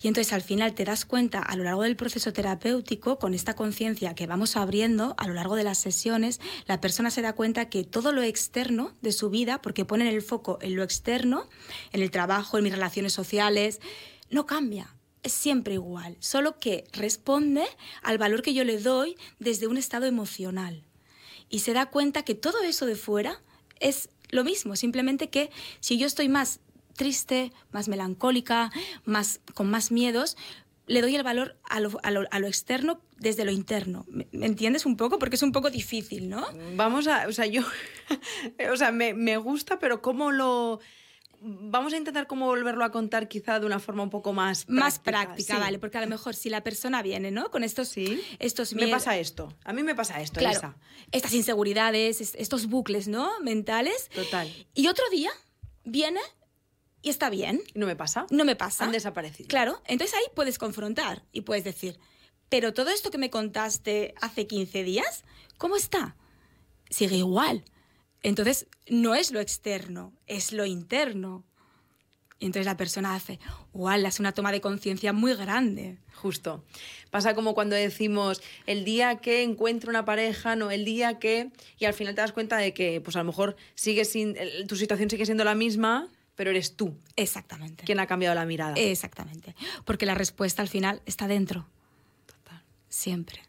Y 0.01 0.07
entonces 0.07 0.31
al 0.31 0.43
final 0.43 0.75
te 0.75 0.85
das 0.85 1.05
cuenta 1.05 1.39
a 1.39 1.55
lo 1.55 1.63
largo 1.63 1.83
del 1.83 1.95
proceso 1.95 2.31
terapéutico, 2.33 3.17
con 3.17 3.33
esta 3.33 3.55
conciencia 3.55 4.13
que 4.13 4.27
vamos 4.27 4.55
abriendo 4.55 5.15
a 5.17 5.27
lo 5.27 5.33
largo 5.33 5.55
de 5.55 5.63
las 5.63 5.79
sesiones, 5.79 6.39
la 6.67 6.81
persona 6.81 7.09
se 7.09 7.23
da 7.23 7.33
cuenta 7.33 7.67
que 7.67 7.83
todo 7.83 8.11
lo 8.11 8.21
externo 8.21 8.93
de 9.01 9.11
su 9.11 9.31
vida, 9.31 9.59
porque 9.59 9.85
ponen 9.85 10.07
el 10.07 10.21
foco 10.21 10.59
en 10.61 10.75
lo 10.75 10.83
externo, 10.83 11.47
en 11.91 12.03
el 12.03 12.11
trabajo, 12.11 12.57
en 12.57 12.65
mis 12.65 12.73
relaciones 12.73 13.13
sociales, 13.13 13.81
no 14.29 14.45
cambia. 14.45 14.93
Es 15.23 15.33
siempre 15.33 15.73
igual, 15.73 16.15
solo 16.19 16.59
que 16.59 16.83
responde 16.93 17.63
al 18.03 18.19
valor 18.19 18.43
que 18.43 18.53
yo 18.53 18.63
le 18.63 18.77
doy 18.77 19.17
desde 19.39 19.65
un 19.65 19.77
estado 19.77 20.05
emocional. 20.05 20.83
Y 21.49 21.59
se 21.59 21.73
da 21.73 21.87
cuenta 21.87 22.21
que 22.21 22.35
todo 22.35 22.61
eso 22.61 22.85
de 22.85 22.95
fuera 22.95 23.41
es 23.79 24.09
lo 24.29 24.43
mismo, 24.43 24.75
simplemente 24.75 25.29
que 25.29 25.49
si 25.79 25.97
yo 25.97 26.07
estoy 26.07 26.29
más 26.29 26.59
triste, 26.95 27.51
más 27.71 27.87
melancólica, 27.87 28.71
más, 29.03 29.41
con 29.53 29.69
más 29.69 29.91
miedos, 29.91 30.37
le 30.87 31.01
doy 31.01 31.15
el 31.15 31.23
valor 31.23 31.57
a 31.63 31.79
lo, 31.79 31.97
a 32.03 32.11
lo, 32.11 32.25
a 32.29 32.39
lo 32.39 32.47
externo 32.47 33.01
desde 33.17 33.45
lo 33.45 33.51
interno. 33.51 34.05
¿Me, 34.07 34.27
entiendes 34.45 34.85
un 34.85 34.97
poco? 34.97 35.19
Porque 35.19 35.35
es 35.35 35.43
un 35.43 35.51
poco 35.51 35.69
difícil, 35.69 36.29
¿no? 36.29 36.45
Vamos 36.75 37.07
a, 37.07 37.27
o 37.27 37.31
sea, 37.31 37.45
yo, 37.45 37.63
o 38.71 38.77
sea, 38.77 38.91
me, 38.91 39.13
me 39.13 39.37
gusta, 39.37 39.79
pero 39.79 40.01
¿cómo 40.01 40.31
lo 40.31 40.79
vamos 41.45 41.93
a 41.93 41.97
intentar 41.97 42.27
cómo 42.27 42.47
volverlo 42.47 42.83
a 42.83 42.91
contar 42.91 43.27
quizá 43.27 43.59
de 43.59 43.65
una 43.65 43.79
forma 43.79 44.03
un 44.03 44.09
poco 44.09 44.33
más 44.33 44.65
práctica. 44.65 44.83
Más 44.83 44.99
práctica, 44.99 45.55
sí. 45.55 45.59
vale, 45.59 45.79
porque 45.79 45.97
a 45.97 46.01
lo 46.01 46.07
mejor 46.07 46.35
si 46.35 46.49
la 46.49 46.63
persona 46.63 47.01
viene, 47.01 47.31
¿no? 47.31 47.51
Con 47.51 47.63
estos, 47.63 47.89
sí. 47.89 48.21
estos 48.39 48.73
Me 48.73 48.87
pasa 48.87 49.17
esto, 49.17 49.53
a 49.63 49.73
mí 49.73 49.83
me 49.83 49.95
pasa 49.95 50.19
esto, 50.21 50.39
claro, 50.39 50.57
Elisa. 50.57 50.75
Estas 51.11 51.33
inseguridades, 51.33 52.19
estos 52.35 52.67
bucles, 52.67 53.07
¿no? 53.07 53.29
Mentales. 53.41 54.09
Total. 54.09 54.51
Y 54.73 54.87
otro 54.87 55.03
día 55.11 55.31
viene 55.83 56.19
y 57.01 57.09
está 57.09 57.29
bien. 57.29 57.61
¿Y 57.73 57.79
no 57.79 57.85
me 57.85 57.95
pasa? 57.95 58.25
No 58.31 58.45
me 58.45 58.55
pasa. 58.55 58.83
Han 58.83 58.91
desaparecido. 58.91 59.47
Claro, 59.47 59.81
entonces 59.85 60.15
ahí 60.17 60.25
puedes 60.33 60.57
confrontar 60.57 61.23
y 61.31 61.41
puedes 61.41 61.63
decir, 61.63 61.99
pero 62.49 62.73
todo 62.73 62.89
esto 62.89 63.11
que 63.11 63.17
me 63.17 63.29
contaste 63.29 64.15
hace 64.21 64.47
15 64.47 64.83
días, 64.83 65.23
¿cómo 65.57 65.75
está? 65.75 66.15
Sigue 66.89 67.17
igual. 67.17 67.63
Entonces, 68.23 68.67
no 68.89 69.15
es 69.15 69.31
lo 69.31 69.39
externo, 69.39 70.13
es 70.27 70.51
lo 70.51 70.65
interno. 70.65 71.43
Y 72.37 72.47
entonces 72.47 72.65
la 72.65 72.75
persona 72.75 73.15
hace, 73.15 73.39
wow, 73.73 73.91
es 74.05 74.19
una 74.19 74.33
toma 74.33 74.51
de 74.51 74.59
conciencia 74.59 75.13
muy 75.13 75.33
grande. 75.35 75.99
Justo. 76.13 76.65
Pasa 77.09 77.33
como 77.33 77.53
cuando 77.53 77.75
decimos 77.75 78.41
el 78.65 78.83
día 78.83 79.17
que 79.17 79.43
encuentro 79.43 79.89
una 79.89 80.03
pareja, 80.03 80.55
no, 80.55 80.69
el 80.69 80.83
día 80.83 81.17
que. 81.17 81.51
Y 81.77 81.85
al 81.85 81.93
final 81.93 82.13
te 82.13 82.21
das 82.21 82.33
cuenta 82.33 82.57
de 82.57 82.73
que, 82.73 82.99
pues 82.99 83.15
a 83.15 83.19
lo 83.19 83.25
mejor 83.25 83.55
sigue 83.73 84.03
sin, 84.03 84.35
tu 84.67 84.75
situación 84.75 85.09
sigue 85.09 85.25
siendo 85.25 85.45
la 85.45 85.55
misma, 85.55 86.09
pero 86.35 86.49
eres 86.49 86.75
tú. 86.75 86.97
Exactamente. 87.15 87.85
Quien 87.85 87.99
ha 87.99 88.07
cambiado 88.07 88.35
la 88.35 88.45
mirada. 88.45 88.73
Exactamente. 88.75 89.55
Porque 89.85 90.05
la 90.05 90.15
respuesta 90.15 90.61
al 90.61 90.67
final 90.67 91.01
está 91.05 91.27
dentro. 91.27 91.67
Total. 92.25 92.61
Siempre. 92.89 93.41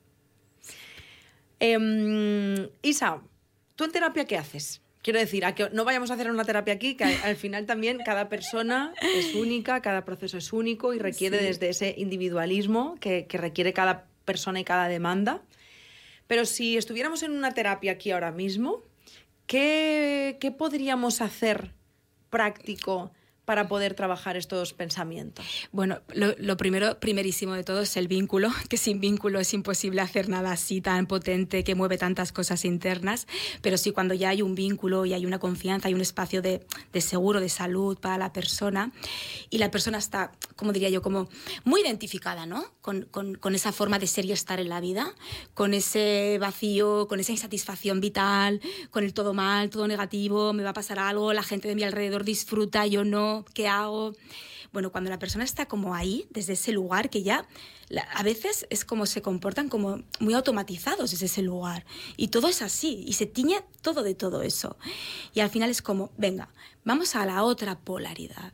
Eh, 1.58 2.70
Isa, 2.82 3.20
¿tú 3.76 3.84
en 3.84 3.92
terapia 3.92 4.24
qué 4.24 4.36
haces? 4.36 4.82
Quiero 5.02 5.20
decir, 5.20 5.44
a 5.44 5.54
que 5.54 5.70
no 5.70 5.84
vayamos 5.84 6.10
a 6.10 6.14
hacer 6.14 6.28
una 6.28 6.44
terapia 6.44 6.74
aquí, 6.74 6.96
que 6.96 7.04
al 7.04 7.36
final 7.36 7.64
también 7.64 8.00
cada 8.04 8.28
persona 8.28 8.92
es 9.00 9.36
única, 9.36 9.80
cada 9.80 10.04
proceso 10.04 10.36
es 10.36 10.52
único 10.52 10.94
y 10.94 10.98
requiere 10.98 11.38
sí. 11.38 11.44
desde 11.44 11.68
ese 11.68 11.94
individualismo 11.96 12.96
que, 12.98 13.26
que, 13.26 13.38
requiere 13.38 13.72
cada 13.72 14.06
persona 14.24 14.58
y 14.58 14.64
cada 14.64 14.88
demanda. 14.88 15.42
Pero 16.26 16.44
si 16.44 16.76
estuviéramos 16.76 17.22
en 17.22 17.30
una 17.30 17.54
terapia 17.54 17.92
aquí 17.92 18.10
ahora 18.10 18.32
mismo, 18.32 18.82
¿qué, 19.46 20.38
qué 20.40 20.50
podríamos 20.50 21.20
hacer 21.20 21.72
práctico 22.30 23.12
para 23.46 23.68
poder 23.68 23.94
trabajar 23.94 24.36
estos 24.36 24.74
pensamientos? 24.74 25.46
Bueno, 25.72 26.00
lo, 26.12 26.56
primero, 26.58 27.00
primerísimo 27.00 27.54
de 27.54 27.64
todo 27.64 27.80
es 27.80 27.96
el 27.96 28.08
vínculo, 28.08 28.50
que 28.68 28.76
sin 28.76 29.00
vínculo 29.00 29.40
es 29.40 29.54
imposible 29.54 30.02
hacer 30.02 30.28
nada 30.28 30.52
así 30.52 30.82
tan 30.82 31.06
potente 31.06 31.64
que 31.64 31.74
mueve 31.74 31.96
tantas 31.96 32.32
cosas 32.32 32.64
internas, 32.64 33.26
pero 33.62 33.78
sí 33.78 33.92
cuando 33.92 34.12
ya 34.12 34.28
hay 34.28 34.42
un 34.42 34.54
vínculo 34.54 35.06
y 35.06 35.14
hay 35.14 35.24
una 35.24 35.38
confianza, 35.38 35.88
hay 35.88 35.94
un 35.94 36.00
espacio 36.02 36.42
de, 36.42 36.66
de 36.92 37.00
seguro, 37.00 37.40
de 37.40 37.48
salud 37.48 37.98
para 37.98 38.18
la 38.18 38.32
persona 38.32 38.92
y 39.48 39.58
la 39.58 39.70
persona 39.70 39.96
está, 39.96 40.32
como 40.56 40.72
diría 40.72 40.90
yo, 40.90 41.00
como 41.00 41.28
muy 41.64 41.80
identificada, 41.80 42.46
¿no? 42.46 42.66
Con, 42.82 43.02
con, 43.02 43.36
con 43.36 43.54
esa 43.54 43.72
forma 43.72 43.98
de 43.98 44.06
ser 44.06 44.24
y 44.24 44.32
estar 44.32 44.58
en 44.58 44.68
la 44.68 44.80
vida, 44.80 45.14
con 45.54 45.72
ese 45.72 46.38
vacío, 46.40 47.06
con 47.06 47.20
esa 47.20 47.30
insatisfacción 47.30 48.00
vital, 48.00 48.60
con 48.90 49.04
el 49.04 49.14
todo 49.14 49.34
mal, 49.34 49.70
todo 49.70 49.86
negativo, 49.86 50.52
me 50.52 50.64
va 50.64 50.70
a 50.70 50.74
pasar 50.74 50.98
algo, 50.98 51.32
la 51.32 51.44
gente 51.44 51.68
de 51.68 51.76
mi 51.76 51.84
alrededor 51.84 52.24
disfruta, 52.24 52.86
yo 52.86 53.04
no, 53.04 53.35
¿qué 53.54 53.68
hago? 53.68 54.14
Bueno, 54.72 54.90
cuando 54.92 55.10
la 55.10 55.18
persona 55.18 55.44
está 55.44 55.66
como 55.66 55.94
ahí, 55.94 56.26
desde 56.30 56.54
ese 56.54 56.72
lugar, 56.72 57.10
que 57.10 57.22
ya 57.22 57.46
a 58.14 58.22
veces 58.22 58.66
es 58.70 58.84
como 58.84 59.06
se 59.06 59.22
comportan 59.22 59.68
como 59.68 60.02
muy 60.20 60.34
automatizados 60.34 61.10
desde 61.10 61.26
ese 61.26 61.42
lugar. 61.42 61.84
Y 62.16 62.28
todo 62.28 62.48
es 62.48 62.62
así, 62.62 63.04
y 63.06 63.14
se 63.14 63.26
tiñe 63.26 63.62
todo 63.82 64.02
de 64.02 64.14
todo 64.14 64.42
eso. 64.42 64.76
Y 65.34 65.40
al 65.40 65.50
final 65.50 65.70
es 65.70 65.82
como, 65.82 66.10
venga, 66.16 66.48
vamos 66.84 67.14
a 67.14 67.26
la 67.26 67.42
otra 67.44 67.78
polaridad. 67.78 68.52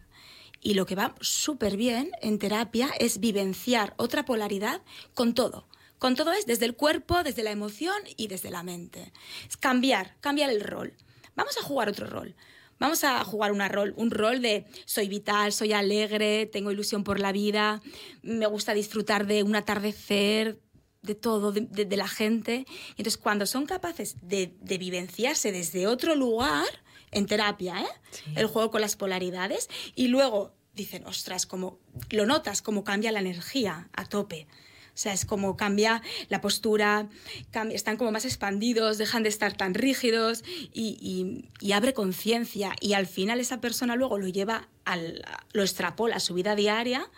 Y 0.61 0.75
lo 0.75 0.87
que 0.87 0.95
va 0.95 1.15
súper 1.21 1.77
bien 1.77 2.13
en 2.21 2.39
terapia 2.39 2.91
es 2.99 3.19
vivenciar 3.19 3.95
otra 3.97 4.25
polaridad 4.25 4.83
con 5.15 5.35
todo. 5.35 5.67
Con 5.99 6.15
todo 6.15 6.33
es 6.33 6.47
desde 6.47 6.67
el 6.67 6.77
cuerpo, 6.77 7.23
desde 7.23 7.43
la 7.43 7.51
emoción 7.51 7.97
y 8.17 8.29
desde 8.29 8.51
la 8.51 8.63
mente. 8.63 9.13
Es 9.49 9.57
cambiar, 9.57 10.17
cambiar 10.21 10.51
el 10.51 10.61
rol. 10.61 10.95
Vamos 11.35 11.57
a 11.59 11.63
jugar 11.63 11.89
otro 11.89 12.07
rol. 12.07 12.35
Vamos 12.83 13.05
a 13.05 13.23
jugar 13.23 13.53
una 13.53 13.69
rol, 13.69 13.95
un 13.97 14.11
rol 14.11 14.43
de 14.43 14.65
soy 14.87 15.07
vital, 15.07 15.53
soy 15.53 15.73
alegre, 15.73 16.47
tengo 16.47 16.73
ilusión 16.73 17.05
por 17.05 17.21
la 17.21 17.31
vida, 17.31 17.81
me 18.23 18.45
gusta 18.47 18.75
disfrutar 18.75 19.29
de 19.29 19.45
un 19.45 19.55
atardecer, 19.55 20.59
de 21.01 21.15
todo, 21.15 21.53
de, 21.53 21.61
de, 21.61 21.85
de 21.85 21.97
la 21.97 22.09
gente. 22.09 22.67
Y 22.67 22.91
entonces, 22.99 23.19
cuando 23.19 23.47
son 23.47 23.67
capaces 23.67 24.17
de, 24.21 24.57
de, 24.61 24.79
vivenciarse 24.79 25.53
desde 25.53 25.87
otro 25.87 26.17
lugar, 26.17 26.67
en 27.13 27.27
terapia, 27.27 27.83
¿eh? 27.83 27.87
Sí. 28.11 28.33
el 28.35 28.49
juego 28.49 28.73
con 28.73 28.81
las 28.81 28.97
polaridades, 28.97 29.69
y 29.95 30.09
luego 30.09 30.57
dicen, 30.75 31.07
ostras, 31.07 31.47
como 31.47 31.79
lo 32.11 32.27
notas, 32.27 32.63
como 32.63 32.83
cambia 32.83 33.13
la 33.13 33.21
energía 33.21 33.91
a 33.93 34.07
tope. 34.07 34.49
O 34.95 34.99
sea, 35.03 35.13
es 35.13 35.25
como 35.25 35.57
cambia 35.57 36.03
la 36.29 36.41
postura, 36.41 37.09
cambia, 37.51 37.75
están 37.75 37.97
como 37.97 38.13
más 38.13 38.25
expandidos, 38.25 38.99
dejan 38.99 39.23
de 39.23 39.31
estar 39.31 39.57
tan 39.57 39.75
rígidos 39.75 40.45
y, 40.73 41.45
y, 41.61 41.73
abre 41.73 41.95
conciencia. 41.95 42.75
Y 42.81 42.93
al 42.93 43.07
final 43.07 43.41
esa 43.41 43.61
persona 43.61 43.97
luego 43.97 44.19
lo 44.19 44.29
lleva, 44.29 44.69
al, 44.85 45.25
lo 45.53 45.63
extrapola 45.63 46.17
a 46.17 46.21
su 46.21 46.35
vida 46.35 46.55
diaria 46.55 47.09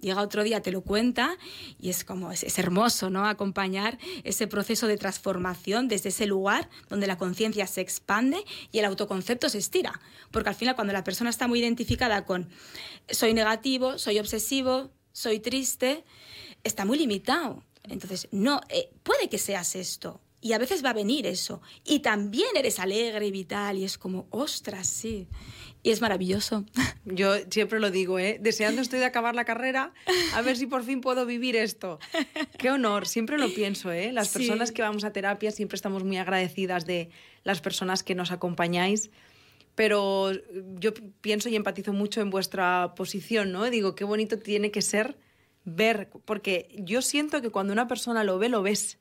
llega 0.00 0.22
otro 0.22 0.44
día, 0.44 0.62
te 0.62 0.72
lo 0.72 0.82
cuenta 0.82 1.36
y 1.78 1.90
es 1.90 2.04
como, 2.04 2.30
es, 2.32 2.58
hermoso, 2.58 3.10
¿no? 3.10 3.26
Acompañar 3.26 3.98
ese 4.24 4.46
proceso 4.46 4.86
de 4.86 4.96
transformación 4.96 5.88
desde 5.88 6.10
ese 6.10 6.26
lugar 6.26 6.68
donde 6.88 7.06
la 7.06 7.18
conciencia 7.18 7.66
se 7.66 7.80
expande 7.80 8.44
y 8.72 8.78
el 8.78 8.84
autoconcepto 8.84 9.48
se 9.48 9.58
estira. 9.58 10.00
Porque 10.30 10.48
al 10.48 10.54
final 10.54 10.74
cuando 10.74 10.92
la 10.92 11.04
persona 11.04 11.30
está 11.30 11.48
muy 11.48 11.60
identificada 11.60 12.24
con 12.24 12.48
soy 13.10 13.34
negativo, 13.34 13.98
soy 13.98 14.18
obsesivo, 14.18 14.90
soy 15.12 15.40
triste, 15.40 16.04
está 16.68 16.84
muy 16.84 16.98
limitado. 16.98 17.64
Entonces, 17.82 18.28
no, 18.30 18.60
eh, 18.68 18.90
puede 19.02 19.28
que 19.28 19.38
seas 19.38 19.74
esto. 19.74 20.20
Y 20.40 20.52
a 20.52 20.58
veces 20.58 20.84
va 20.84 20.90
a 20.90 20.94
venir 20.94 21.26
eso. 21.26 21.60
Y 21.84 21.98
también 21.98 22.50
eres 22.54 22.78
alegre 22.78 23.26
y 23.26 23.32
vital. 23.32 23.76
Y 23.76 23.84
es 23.84 23.98
como, 23.98 24.28
ostras, 24.30 24.86
sí. 24.86 25.26
Y 25.82 25.90
es 25.90 26.00
maravilloso. 26.00 26.64
Yo 27.04 27.34
siempre 27.50 27.80
lo 27.80 27.90
digo, 27.90 28.18
¿eh? 28.18 28.38
Deseando 28.40 28.82
estoy 28.82 29.00
de 29.00 29.04
acabar 29.04 29.34
la 29.34 29.44
carrera, 29.44 29.92
a 30.34 30.42
ver 30.42 30.56
si 30.56 30.66
por 30.66 30.84
fin 30.84 31.00
puedo 31.00 31.26
vivir 31.26 31.56
esto. 31.56 31.98
Qué 32.58 32.70
honor, 32.70 33.06
siempre 33.06 33.38
lo 33.38 33.52
pienso, 33.52 33.90
¿eh? 33.90 34.12
Las 34.12 34.28
personas 34.28 34.70
que 34.70 34.82
vamos 34.82 35.04
a 35.04 35.12
terapia 35.12 35.50
siempre 35.50 35.76
estamos 35.76 36.04
muy 36.04 36.18
agradecidas 36.18 36.84
de 36.84 37.10
las 37.44 37.60
personas 37.60 38.02
que 38.02 38.14
nos 38.14 38.30
acompañáis. 38.30 39.10
Pero 39.74 40.32
yo 40.80 40.92
pienso 41.20 41.48
y 41.48 41.56
empatizo 41.56 41.92
mucho 41.92 42.20
en 42.20 42.30
vuestra 42.30 42.94
posición, 42.96 43.52
¿no? 43.52 43.70
Digo, 43.70 43.94
qué 43.94 44.02
bonito 44.02 44.38
tiene 44.38 44.72
que 44.72 44.82
ser 44.82 45.16
ver, 45.74 46.10
porque 46.24 46.68
yo 46.78 47.02
siento 47.02 47.40
que 47.42 47.50
cuando 47.50 47.72
una 47.72 47.88
persona 47.88 48.24
lo 48.24 48.38
ve, 48.38 48.48
lo 48.48 48.62
ves. 48.62 48.98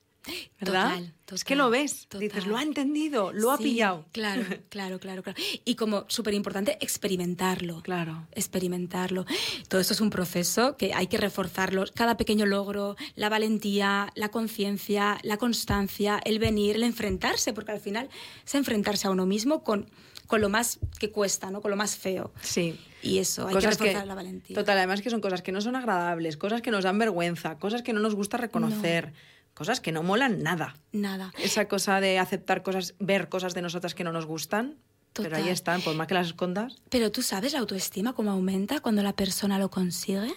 ¿Verdad? 0.59 0.89
Total, 0.89 1.13
Es 1.35 1.43
que 1.45 1.55
lo 1.55 1.69
ves, 1.69 2.01
total. 2.09 2.19
dices, 2.19 2.45
lo 2.47 2.57
ha 2.57 2.61
entendido, 2.63 3.31
lo 3.31 3.49
ha 3.51 3.57
Sí, 3.57 3.63
pillado. 3.63 4.05
Claro, 4.11 4.43
claro, 4.69 4.99
claro, 4.99 5.23
claro. 5.23 5.39
Y 5.63 5.75
como 5.75 6.03
súper 6.09 6.33
importante, 6.33 6.77
experimentarlo. 6.81 7.81
Claro. 7.81 8.27
Experimentarlo. 8.33 9.25
Todo 9.69 9.79
esto 9.79 9.93
es 9.93 10.01
un 10.01 10.09
proceso 10.09 10.75
que 10.75 10.93
hay 10.93 11.07
que 11.07 11.15
reforzarlo. 11.17 11.85
Cada 11.95 12.17
pequeño 12.17 12.45
logro, 12.45 12.97
la 13.15 13.29
valentía, 13.29 14.11
la 14.15 14.27
conciencia, 14.29 15.17
la 15.23 15.37
constancia, 15.37 16.19
el 16.25 16.39
venir, 16.39 16.75
el 16.75 16.83
enfrentarse, 16.83 17.53
porque 17.53 17.71
al 17.71 17.79
final 17.79 18.09
es 18.45 18.53
enfrentarse 18.55 19.07
a 19.07 19.11
uno 19.11 19.25
mismo 19.25 19.63
con, 19.63 19.89
con 20.25 20.41
lo 20.41 20.49
más 20.49 20.79
que 20.99 21.09
cuesta, 21.09 21.51
¿no? 21.51 21.61
Con 21.61 21.71
lo 21.71 21.77
más 21.77 21.95
feo. 21.95 22.33
Sí. 22.41 22.77
Y 23.01 23.19
eso, 23.19 23.47
hay 23.47 23.53
Cosas 23.53 23.77
que 23.77 23.85
reforzar 23.85 24.07
la 24.07 24.15
valentía. 24.15 24.55
Total, 24.55 24.77
además 24.77 25.01
que 25.01 25.09
son 25.09 25.21
cosas 25.21 25.41
que 25.41 25.51
no 25.51 25.61
son 25.61 25.75
agradables, 25.75 26.37
cosas 26.37 26.61
que 26.61 26.71
nos 26.71 26.83
dan 26.83 26.97
vergüenza, 26.97 27.57
cosas 27.57 27.81
que 27.83 27.93
no 27.93 27.99
nos 27.99 28.15
gusta 28.15 28.37
reconocer, 28.37 29.13
cosas 29.53 29.79
que 29.81 29.91
no 29.91 30.03
molan 30.03 30.41
nada. 30.43 30.75
Nada. 30.91 31.33
Esa 31.37 31.67
cosa 31.67 32.01
de 32.01 32.19
aceptar 32.19 32.63
cosas, 32.63 32.95
ver 32.99 33.29
cosas 33.29 33.53
de 33.53 33.61
nosotras 33.61 33.93
que 33.93 34.03
no 34.03 34.11
nos 34.11 34.25
gustan, 34.25 34.77
pero 35.13 35.35
ahí 35.35 35.43
Total. 35.43 35.53
están, 35.53 35.81
por 35.81 35.95
más 35.95 36.07
que 36.07 36.13
las 36.13 36.27
escondas. 36.27 36.81
Pero 36.89 37.11
tú 37.11 37.21
sabes 37.21 37.53
la 37.53 37.59
autoestima 37.59 38.13
cómo 38.13 38.31
aumenta 38.31 38.79
cuando 38.79 39.03
la 39.03 39.15
persona 39.15 39.57
lo 39.59 39.69
consigue. 39.69 40.33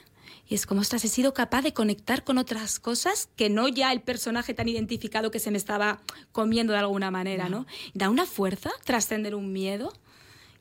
Y 0.46 0.54
es 0.54 0.66
como, 0.66 0.80
ostras, 0.80 1.04
he 1.04 1.08
sido 1.08 1.32
capaz 1.32 1.62
de 1.62 1.72
conectar 1.72 2.24
con 2.24 2.36
otras 2.36 2.80
cosas 2.80 3.28
que 3.36 3.48
no 3.48 3.68
ya 3.68 3.92
el 3.92 4.00
personaje 4.00 4.52
tan 4.52 4.68
identificado 4.68 5.30
que 5.30 5.38
se 5.38 5.52
me 5.52 5.58
estaba 5.58 6.00
comiendo 6.32 6.72
de 6.72 6.80
alguna 6.80 7.10
manera, 7.12 7.48
¿no? 7.48 7.66
Da 7.94 8.10
una 8.10 8.26
fuerza 8.26 8.70
trascender 8.84 9.36
un 9.36 9.52
miedo. 9.52 9.92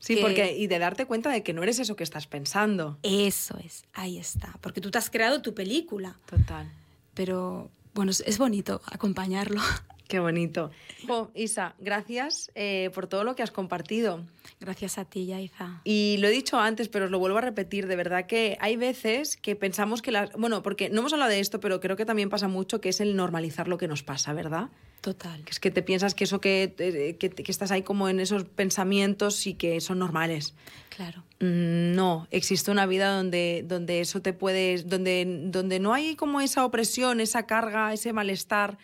Sí, 0.00 0.16
que- 0.16 0.22
porque 0.22 0.56
y 0.56 0.66
de 0.66 0.78
darte 0.78 1.06
cuenta 1.06 1.30
de 1.30 1.42
que 1.42 1.52
no 1.52 1.62
eres 1.62 1.78
eso 1.78 1.94
que 1.94 2.02
estás 2.02 2.26
pensando. 2.26 2.98
Eso 3.02 3.56
es, 3.64 3.84
ahí 3.92 4.18
está. 4.18 4.56
Porque 4.60 4.80
tú 4.80 4.90
te 4.90 4.98
has 4.98 5.10
creado 5.10 5.42
tu 5.42 5.54
película. 5.54 6.16
Total. 6.26 6.72
Pero 7.14 7.70
bueno, 7.94 8.10
es, 8.10 8.38
bonito 8.38 8.80
acompañarlo. 8.86 9.60
Qué 10.08 10.18
bonito. 10.18 10.72
Jo, 11.06 11.30
Isa, 11.34 11.74
gracias 11.78 12.50
eh, 12.56 12.90
por 12.94 13.06
todo 13.06 13.22
lo 13.22 13.36
que 13.36 13.44
has 13.44 13.52
compartido. 13.52 14.24
Gracias 14.58 14.98
a 14.98 15.04
ti, 15.04 15.26
Yaiza. 15.26 15.82
Y 15.84 16.16
lo 16.18 16.26
he 16.26 16.30
dicho 16.32 16.58
antes, 16.58 16.88
pero 16.88 17.04
os 17.04 17.10
lo 17.12 17.20
vuelvo 17.20 17.38
a 17.38 17.42
repetir, 17.42 17.86
de 17.86 17.94
verdad 17.94 18.26
que 18.26 18.56
hay 18.60 18.74
veces 18.74 19.36
que 19.36 19.54
pensamos 19.54 20.02
que 20.02 20.10
las... 20.10 20.32
Bueno, 20.32 20.64
porque 20.64 20.90
no 20.90 21.00
hemos 21.00 21.12
hablado 21.12 21.30
de 21.30 21.38
esto, 21.38 21.60
pero 21.60 21.78
creo 21.78 21.94
que 21.96 22.04
también 22.04 22.28
pasa 22.28 22.48
mucho, 22.48 22.80
que 22.80 22.88
es 22.88 23.00
el 23.00 23.14
normalizar 23.14 23.68
lo 23.68 23.78
que 23.78 23.86
nos 23.86 24.02
pasa, 24.02 24.32
¿verdad? 24.32 24.70
Total. 25.00 25.42
Es 25.48 25.60
que 25.60 25.70
te 25.70 25.82
piensas 25.82 26.14
que 26.14 26.24
eso 26.24 26.40
que, 26.40 26.74
eh, 26.78 27.16
que, 27.18 27.30
que 27.30 27.50
estás 27.52 27.70
ahí 27.70 27.82
como 27.82 28.08
en 28.08 28.20
esos 28.20 28.44
pensamientos 28.44 29.46
y 29.46 29.54
que 29.54 29.80
son 29.80 29.98
normales. 29.98 30.54
Claro. 30.94 31.24
Mm, 31.40 31.94
No, 31.94 32.28
existe 32.30 32.70
una 32.70 32.84
vida 32.84 33.14
donde, 33.16 33.64
donde 33.66 34.00
eso 34.00 34.20
te 34.20 34.34
puedes, 34.34 34.88
donde, 34.88 35.24
donde 35.46 35.80
no 35.80 35.94
hay 35.94 36.16
como 36.16 36.40
esa 36.42 36.64
opresión, 36.66 37.20
esa 37.20 37.46
carga, 37.46 37.92
ese 37.94 38.12
malestar, 38.12 38.76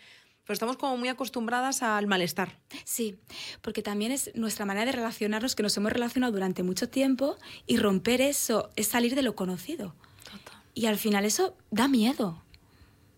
pero 0.43 0.53
estamos 0.53 0.77
como 0.77 0.97
muy 0.97 1.09
acostumbradas 1.09 1.83
al 1.83 2.07
malestar. 2.07 2.57
Sí, 2.83 3.17
porque 3.61 3.83
también 3.83 4.11
es 4.11 4.31
nuestra 4.33 4.65
manera 4.65 4.85
de 4.87 4.93
relacionarnos 4.93 5.55
que 5.55 5.61
nos 5.61 5.75
hemos 5.77 5.91
relacionado 5.91 6.31
durante 6.31 6.63
mucho 6.63 6.89
tiempo 6.89 7.37
y 7.67 7.77
romper 7.77 8.21
eso 8.21 8.71
es 8.75 8.87
salir 8.87 9.13
de 9.13 9.21
lo 9.21 9.35
conocido. 9.35 9.93
Y 10.73 10.85
al 10.85 10.97
final 10.97 11.25
eso 11.25 11.55
da 11.69 11.87
miedo. 11.87 12.43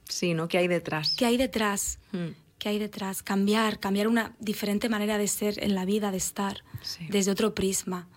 Sí, 0.07 0.33
¿no? 0.33 0.47
¿Qué 0.47 0.57
hay 0.57 0.67
detrás? 0.67 1.15
¿Qué 1.17 1.25
hay 1.25 1.37
detrás? 1.37 1.99
Mm. 2.11 2.29
¿Qué 2.59 2.69
hay 2.69 2.77
detrás? 2.77 3.23
Cambiar, 3.23 3.79
cambiar 3.79 4.07
una 4.07 4.35
diferente 4.39 4.89
manera 4.89 5.17
de 5.17 5.27
ser 5.27 5.63
en 5.63 5.73
la 5.75 5.85
vida, 5.85 6.11
de 6.11 6.17
estar, 6.17 6.63
Sí. 6.83 7.07
desde 7.09 7.31
otro 7.31 7.55
prisma. 7.55 8.07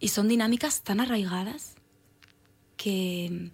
Y 0.00 0.08
son 0.08 0.28
dinámicas 0.28 0.82
tan 0.82 1.00
arraigadas 1.00 1.74
que, 2.76 3.50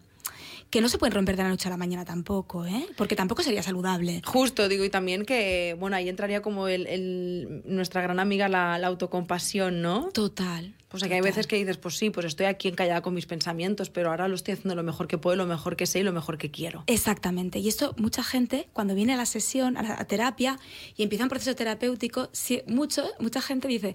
que 0.73 0.81
no 0.81 0.89
se 0.89 0.97
pueden 0.97 1.13
romper 1.15 1.37
de 1.37 1.43
la 1.43 1.51
noche 1.51 1.69
a 1.69 1.71
la 1.71 1.77
mañana 1.77 2.05
tampoco, 2.07 2.65
¿eh? 2.65 2.87
Porque 2.97 3.15
tampoco 3.15 3.43
sería 3.43 3.63
saludable. 3.63 4.23
Justo, 4.25 4.69
digo, 4.69 4.85
y 4.85 4.89
también 4.91 5.25
que, 5.27 5.77
bueno, 5.79 5.97
ahí 5.97 6.09
entraría 6.09 6.41
como 6.41 6.67
el, 6.67 6.87
el- 6.87 7.63
nuestra 7.67 8.01
gran 8.01 8.19
amiga 8.19 8.49
la, 8.49 8.79
la 8.79 8.87
autocompasión, 8.87 9.83
¿no? 9.83 10.09
Total. 10.13 10.75
O 10.91 10.99
sea, 10.99 11.09
que 11.09 11.15
hay 11.15 11.21
veces 11.21 11.47
que 11.47 11.57
dices, 11.57 11.77
pues 11.77 11.97
sí, 11.99 12.09
pues 12.11 12.25
estoy 12.27 12.47
aquí 12.47 12.69
encallada 12.69 13.03
con 13.03 13.13
mis 13.15 13.27
pensamientos, 13.27 13.91
pero 13.91 14.11
ahora 14.11 14.29
lo 14.29 14.35
estoy 14.35 14.55
haciendo 14.55 14.75
lo 14.75 14.83
mejor 14.83 15.09
que 15.09 15.19
puedo, 15.19 15.37
lo 15.37 15.47
mejor 15.47 15.77
que 15.77 15.87
sé 15.87 16.01
y 16.01 16.03
lo 16.03 16.13
mejor 16.13 16.39
que 16.39 16.51
quiero. 16.51 16.85
Exactamente. 16.87 17.59
Y 17.59 17.69
esto 17.69 17.95
mucha 17.99 18.23
gente, 18.25 18.69
cuando 18.73 18.95
viene 18.95 19.13
a 19.13 19.17
la 19.17 19.27
sesión, 19.27 19.77
a 19.77 19.83
la 19.83 19.95
a 20.01 20.05
terapia, 20.07 20.59
y 20.97 21.03
empieza 21.03 21.25
un 21.25 21.31
proceso 21.31 21.55
terapéutico, 21.55 22.31
sí, 22.33 22.63
mucho, 22.67 23.05
mucha 23.21 23.41
gente 23.43 23.69
dice, 23.69 23.95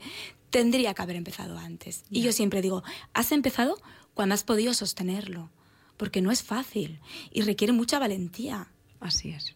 tendría 0.51 0.93
que 0.93 1.01
haber 1.01 1.15
empezado 1.15 1.57
antes. 1.57 2.03
Y 2.11 2.21
yo 2.21 2.31
siempre 2.31 2.61
digo, 2.61 2.83
has 3.13 3.31
empezado 3.31 3.77
cuando 4.13 4.33
has 4.35 4.43
podido 4.43 4.73
sostenerlo, 4.73 5.49
porque 5.97 6.21
no 6.21 6.31
es 6.31 6.43
fácil 6.43 6.99
y 7.31 7.41
requiere 7.41 7.73
mucha 7.73 7.99
valentía. 7.99 8.67
Así 8.99 9.31
es. 9.31 9.55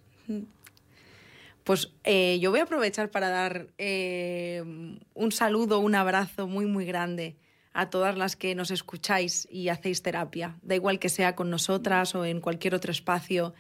Pues 1.63 1.91
eh, 2.03 2.39
yo 2.41 2.51
voy 2.51 2.59
a 2.59 2.63
aprovechar 2.63 3.11
para 3.11 3.29
dar 3.29 3.67
eh, 3.77 4.63
un 5.13 5.31
saludo, 5.31 5.79
un 5.79 5.95
abrazo 5.95 6.47
muy, 6.47 6.65
muy 6.65 6.85
grande 6.85 7.37
a 7.73 7.89
todas 7.89 8.17
las 8.17 8.35
que 8.35 8.55
nos 8.55 8.71
escucháis 8.71 9.47
y 9.49 9.69
hacéis 9.69 10.01
terapia. 10.01 10.57
Da 10.61 10.75
igual 10.75 10.99
que 10.99 11.09
sea 11.09 11.35
con 11.35 11.49
nosotras 11.49 12.15
o 12.15 12.25
en 12.25 12.41
cualquier 12.41 12.75
otro 12.75 12.91
espacio, 12.91 13.53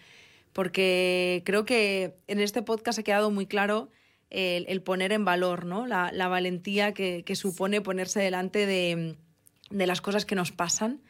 porque 0.51 1.43
creo 1.45 1.63
que 1.63 2.15
en 2.27 2.39
este 2.39 2.61
podcast 2.61 2.99
ha 2.99 3.03
quedado 3.03 3.31
muy 3.31 3.45
claro 3.45 3.89
el, 4.29 4.65
el 4.67 4.81
poner 4.81 5.11
en 5.11 5.23
valor 5.23 5.65
¿no? 5.65 5.87
la, 5.87 6.11
la 6.11 6.27
valentía 6.27 6.93
que, 6.93 7.23
que 7.23 7.35
supone 7.35 7.81
ponerse 7.81 8.19
delante 8.19 8.65
de, 8.65 9.15
de 9.69 9.87
las 9.87 10.01
cosas 10.01 10.25
que 10.25 10.35
nos 10.35 10.51
pasan. 10.51 11.01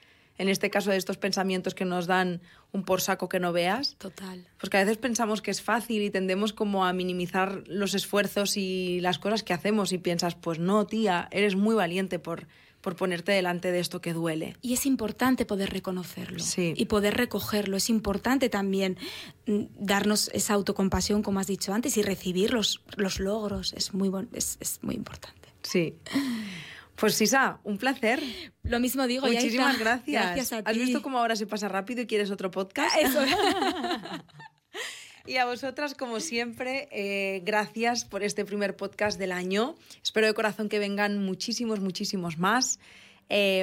En 0.41 0.49
este 0.49 0.71
caso, 0.71 0.89
de 0.89 0.97
estos 0.97 1.17
pensamientos 1.17 1.75
que 1.75 1.85
nos 1.85 2.07
dan 2.07 2.41
un 2.71 2.83
por 2.83 2.99
saco 2.99 3.29
que 3.29 3.39
no 3.39 3.53
veas. 3.53 3.95
Total. 3.99 4.43
Pues 4.57 4.71
que 4.71 4.77
a 4.77 4.79
veces 4.83 4.97
pensamos 4.97 5.43
que 5.43 5.51
es 5.51 5.61
fácil 5.61 6.01
y 6.01 6.09
tendemos 6.09 6.51
como 6.51 6.83
a 6.83 6.93
minimizar 6.93 7.63
los 7.67 7.93
esfuerzos 7.93 8.57
y 8.57 8.99
las 9.01 9.19
cosas 9.19 9.43
que 9.43 9.53
hacemos 9.53 9.91
y 9.91 9.99
piensas, 9.99 10.33
pues 10.33 10.57
no, 10.57 10.87
tía, 10.87 11.27
eres 11.29 11.55
muy 11.55 11.75
valiente 11.75 12.17
por, 12.17 12.47
por 12.81 12.95
ponerte 12.95 13.31
delante 13.33 13.71
de 13.71 13.79
esto 13.79 14.01
que 14.01 14.13
duele. 14.13 14.55
Y 14.63 14.73
es 14.73 14.87
importante 14.87 15.45
poder 15.45 15.69
reconocerlo 15.69 16.39
Sí. 16.39 16.73
y 16.75 16.85
poder 16.85 17.17
recogerlo. 17.17 17.77
Es 17.77 17.91
importante 17.91 18.49
también 18.49 18.97
mm, 19.45 19.65
darnos 19.77 20.31
esa 20.33 20.55
autocompasión, 20.55 21.21
como 21.21 21.39
has 21.39 21.45
dicho 21.45 21.71
antes, 21.71 21.97
y 21.97 22.01
recibir 22.01 22.51
los, 22.51 22.81
los 22.97 23.19
logros. 23.19 23.73
Es 23.73 23.93
muy, 23.93 24.09
es, 24.33 24.57
es 24.59 24.79
muy 24.81 24.95
importante. 24.95 25.49
Sí. 25.61 25.93
Pues 27.01 27.15
Sisa, 27.15 27.59
un 27.63 27.79
placer. 27.79 28.21
Lo 28.61 28.79
mismo 28.79 29.07
digo, 29.07 29.25
Muchísimas 29.25 29.79
gracias. 29.79 30.23
Gracias 30.23 30.53
a 30.53 30.57
¿Has 30.59 30.73
ti. 30.73 30.79
visto 30.81 31.01
cómo 31.01 31.17
ahora 31.17 31.35
se 31.35 31.47
pasa 31.47 31.67
rápido 31.67 32.03
y 32.03 32.05
quieres 32.05 32.29
otro 32.29 32.51
podcast? 32.51 32.95
Eso. 32.95 33.19
Y 35.27 35.37
a 35.37 35.45
vosotras, 35.45 35.93
como 35.93 36.19
siempre, 36.19 36.89
eh, 36.91 37.41
gracias 37.45 38.05
por 38.05 38.23
este 38.23 38.43
primer 38.43 38.75
podcast 38.75 39.19
del 39.19 39.31
año. 39.31 39.75
Espero 40.01 40.25
de 40.25 40.33
corazón 40.33 40.67
que 40.67 40.79
vengan 40.79 41.23
muchísimos, 41.23 41.79
muchísimos 41.79 42.39
más. 42.39 42.79
Eh, 43.29 43.61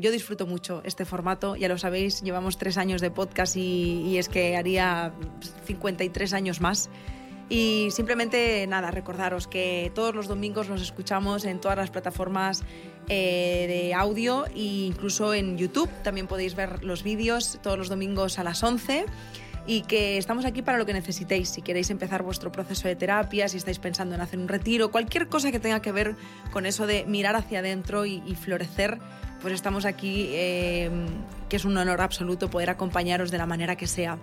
yo 0.00 0.12
disfruto 0.12 0.46
mucho 0.46 0.80
este 0.84 1.04
formato, 1.04 1.56
ya 1.56 1.66
lo 1.68 1.78
sabéis, 1.78 2.22
llevamos 2.22 2.58
tres 2.58 2.78
años 2.78 3.00
de 3.00 3.10
podcast 3.10 3.56
y, 3.56 4.02
y 4.06 4.18
es 4.18 4.28
que 4.28 4.56
haría 4.56 5.12
53 5.66 6.32
años 6.32 6.60
más. 6.60 6.90
Y 7.48 7.88
simplemente 7.92 8.66
nada, 8.66 8.90
recordaros 8.90 9.46
que 9.46 9.90
todos 9.94 10.14
los 10.14 10.28
domingos 10.28 10.68
nos 10.68 10.82
escuchamos 10.82 11.46
en 11.46 11.60
todas 11.60 11.78
las 11.78 11.90
plataformas 11.90 12.62
eh, 13.08 13.64
de 13.66 13.94
audio 13.94 14.44
e 14.46 14.86
incluso 14.88 15.32
en 15.32 15.56
YouTube. 15.56 15.88
También 16.02 16.26
podéis 16.26 16.54
ver 16.54 16.84
los 16.84 17.02
vídeos 17.02 17.58
todos 17.62 17.78
los 17.78 17.88
domingos 17.88 18.38
a 18.38 18.44
las 18.44 18.62
11 18.62 19.06
y 19.66 19.82
que 19.82 20.18
estamos 20.18 20.44
aquí 20.44 20.60
para 20.60 20.76
lo 20.76 20.84
que 20.84 20.92
necesitéis. 20.92 21.48
Si 21.48 21.62
queréis 21.62 21.88
empezar 21.88 22.22
vuestro 22.22 22.52
proceso 22.52 22.86
de 22.86 22.96
terapia, 22.96 23.48
si 23.48 23.56
estáis 23.56 23.78
pensando 23.78 24.14
en 24.14 24.20
hacer 24.20 24.38
un 24.38 24.48
retiro, 24.48 24.90
cualquier 24.90 25.28
cosa 25.28 25.50
que 25.50 25.60
tenga 25.60 25.80
que 25.80 25.92
ver 25.92 26.16
con 26.52 26.66
eso 26.66 26.86
de 26.86 27.04
mirar 27.06 27.36
hacia 27.36 27.60
adentro 27.60 28.04
y, 28.04 28.20
florecer, 28.34 28.98
pues 29.40 29.54
estamos 29.54 29.84
aquí, 29.84 30.30
eh, 30.32 30.90
que 31.48 31.56
es 31.56 31.64
un 31.64 31.76
honor 31.76 32.00
absoluto 32.00 32.50
poder 32.50 32.70
acompañaros 32.70 33.30
de 33.30 33.38
la 33.38 33.46
manera 33.46 33.76
que 33.76 33.86
sea. 33.86 34.18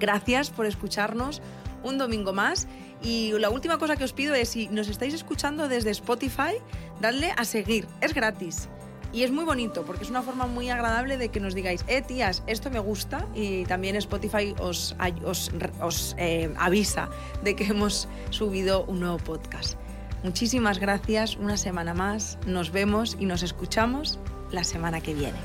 Gracias 0.00 0.50
por 0.50 0.66
escucharnos 0.66 1.42
un 1.82 1.98
domingo 1.98 2.32
más. 2.32 2.68
Y 3.02 3.32
la 3.38 3.50
última 3.50 3.78
cosa 3.78 3.96
que 3.96 4.04
os 4.04 4.12
pido 4.12 4.34
es, 4.34 4.50
si 4.50 4.68
nos 4.68 4.88
estáis 4.88 5.14
escuchando 5.14 5.68
desde 5.68 5.90
Spotify, 5.90 6.54
dadle 7.00 7.32
a 7.36 7.44
seguir. 7.44 7.86
Es 8.00 8.14
gratis. 8.14 8.68
Y 9.12 9.24
es 9.24 9.30
muy 9.30 9.44
bonito 9.44 9.84
porque 9.84 10.04
es 10.04 10.10
una 10.10 10.22
forma 10.22 10.46
muy 10.46 10.70
agradable 10.70 11.18
de 11.18 11.28
que 11.28 11.38
nos 11.38 11.54
digáis, 11.54 11.84
eh, 11.86 12.00
tías, 12.00 12.42
esto 12.46 12.70
me 12.70 12.78
gusta. 12.78 13.26
Y 13.34 13.64
también 13.64 13.96
Spotify 13.96 14.54
os, 14.58 14.96
os, 15.24 15.50
os, 15.80 16.14
eh, 16.18 16.52
avisa 16.58 17.10
de 17.44 17.54
que 17.54 17.64
hemos 17.64 18.08
subido 18.30 18.84
un 18.84 19.00
nuevo 19.00 19.18
podcast. 19.18 19.76
Muchísimas 20.22 20.78
gracias, 20.78 21.36
una 21.36 21.56
semana 21.56 21.94
más. 21.94 22.38
Nos 22.46 22.70
vemos 22.70 23.16
y 23.18 23.26
nos 23.26 23.42
escuchamos 23.42 24.18
la 24.50 24.64
semana 24.64 25.00
que 25.00 25.14
viene. 25.14 25.38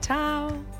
Chao. 0.00 0.73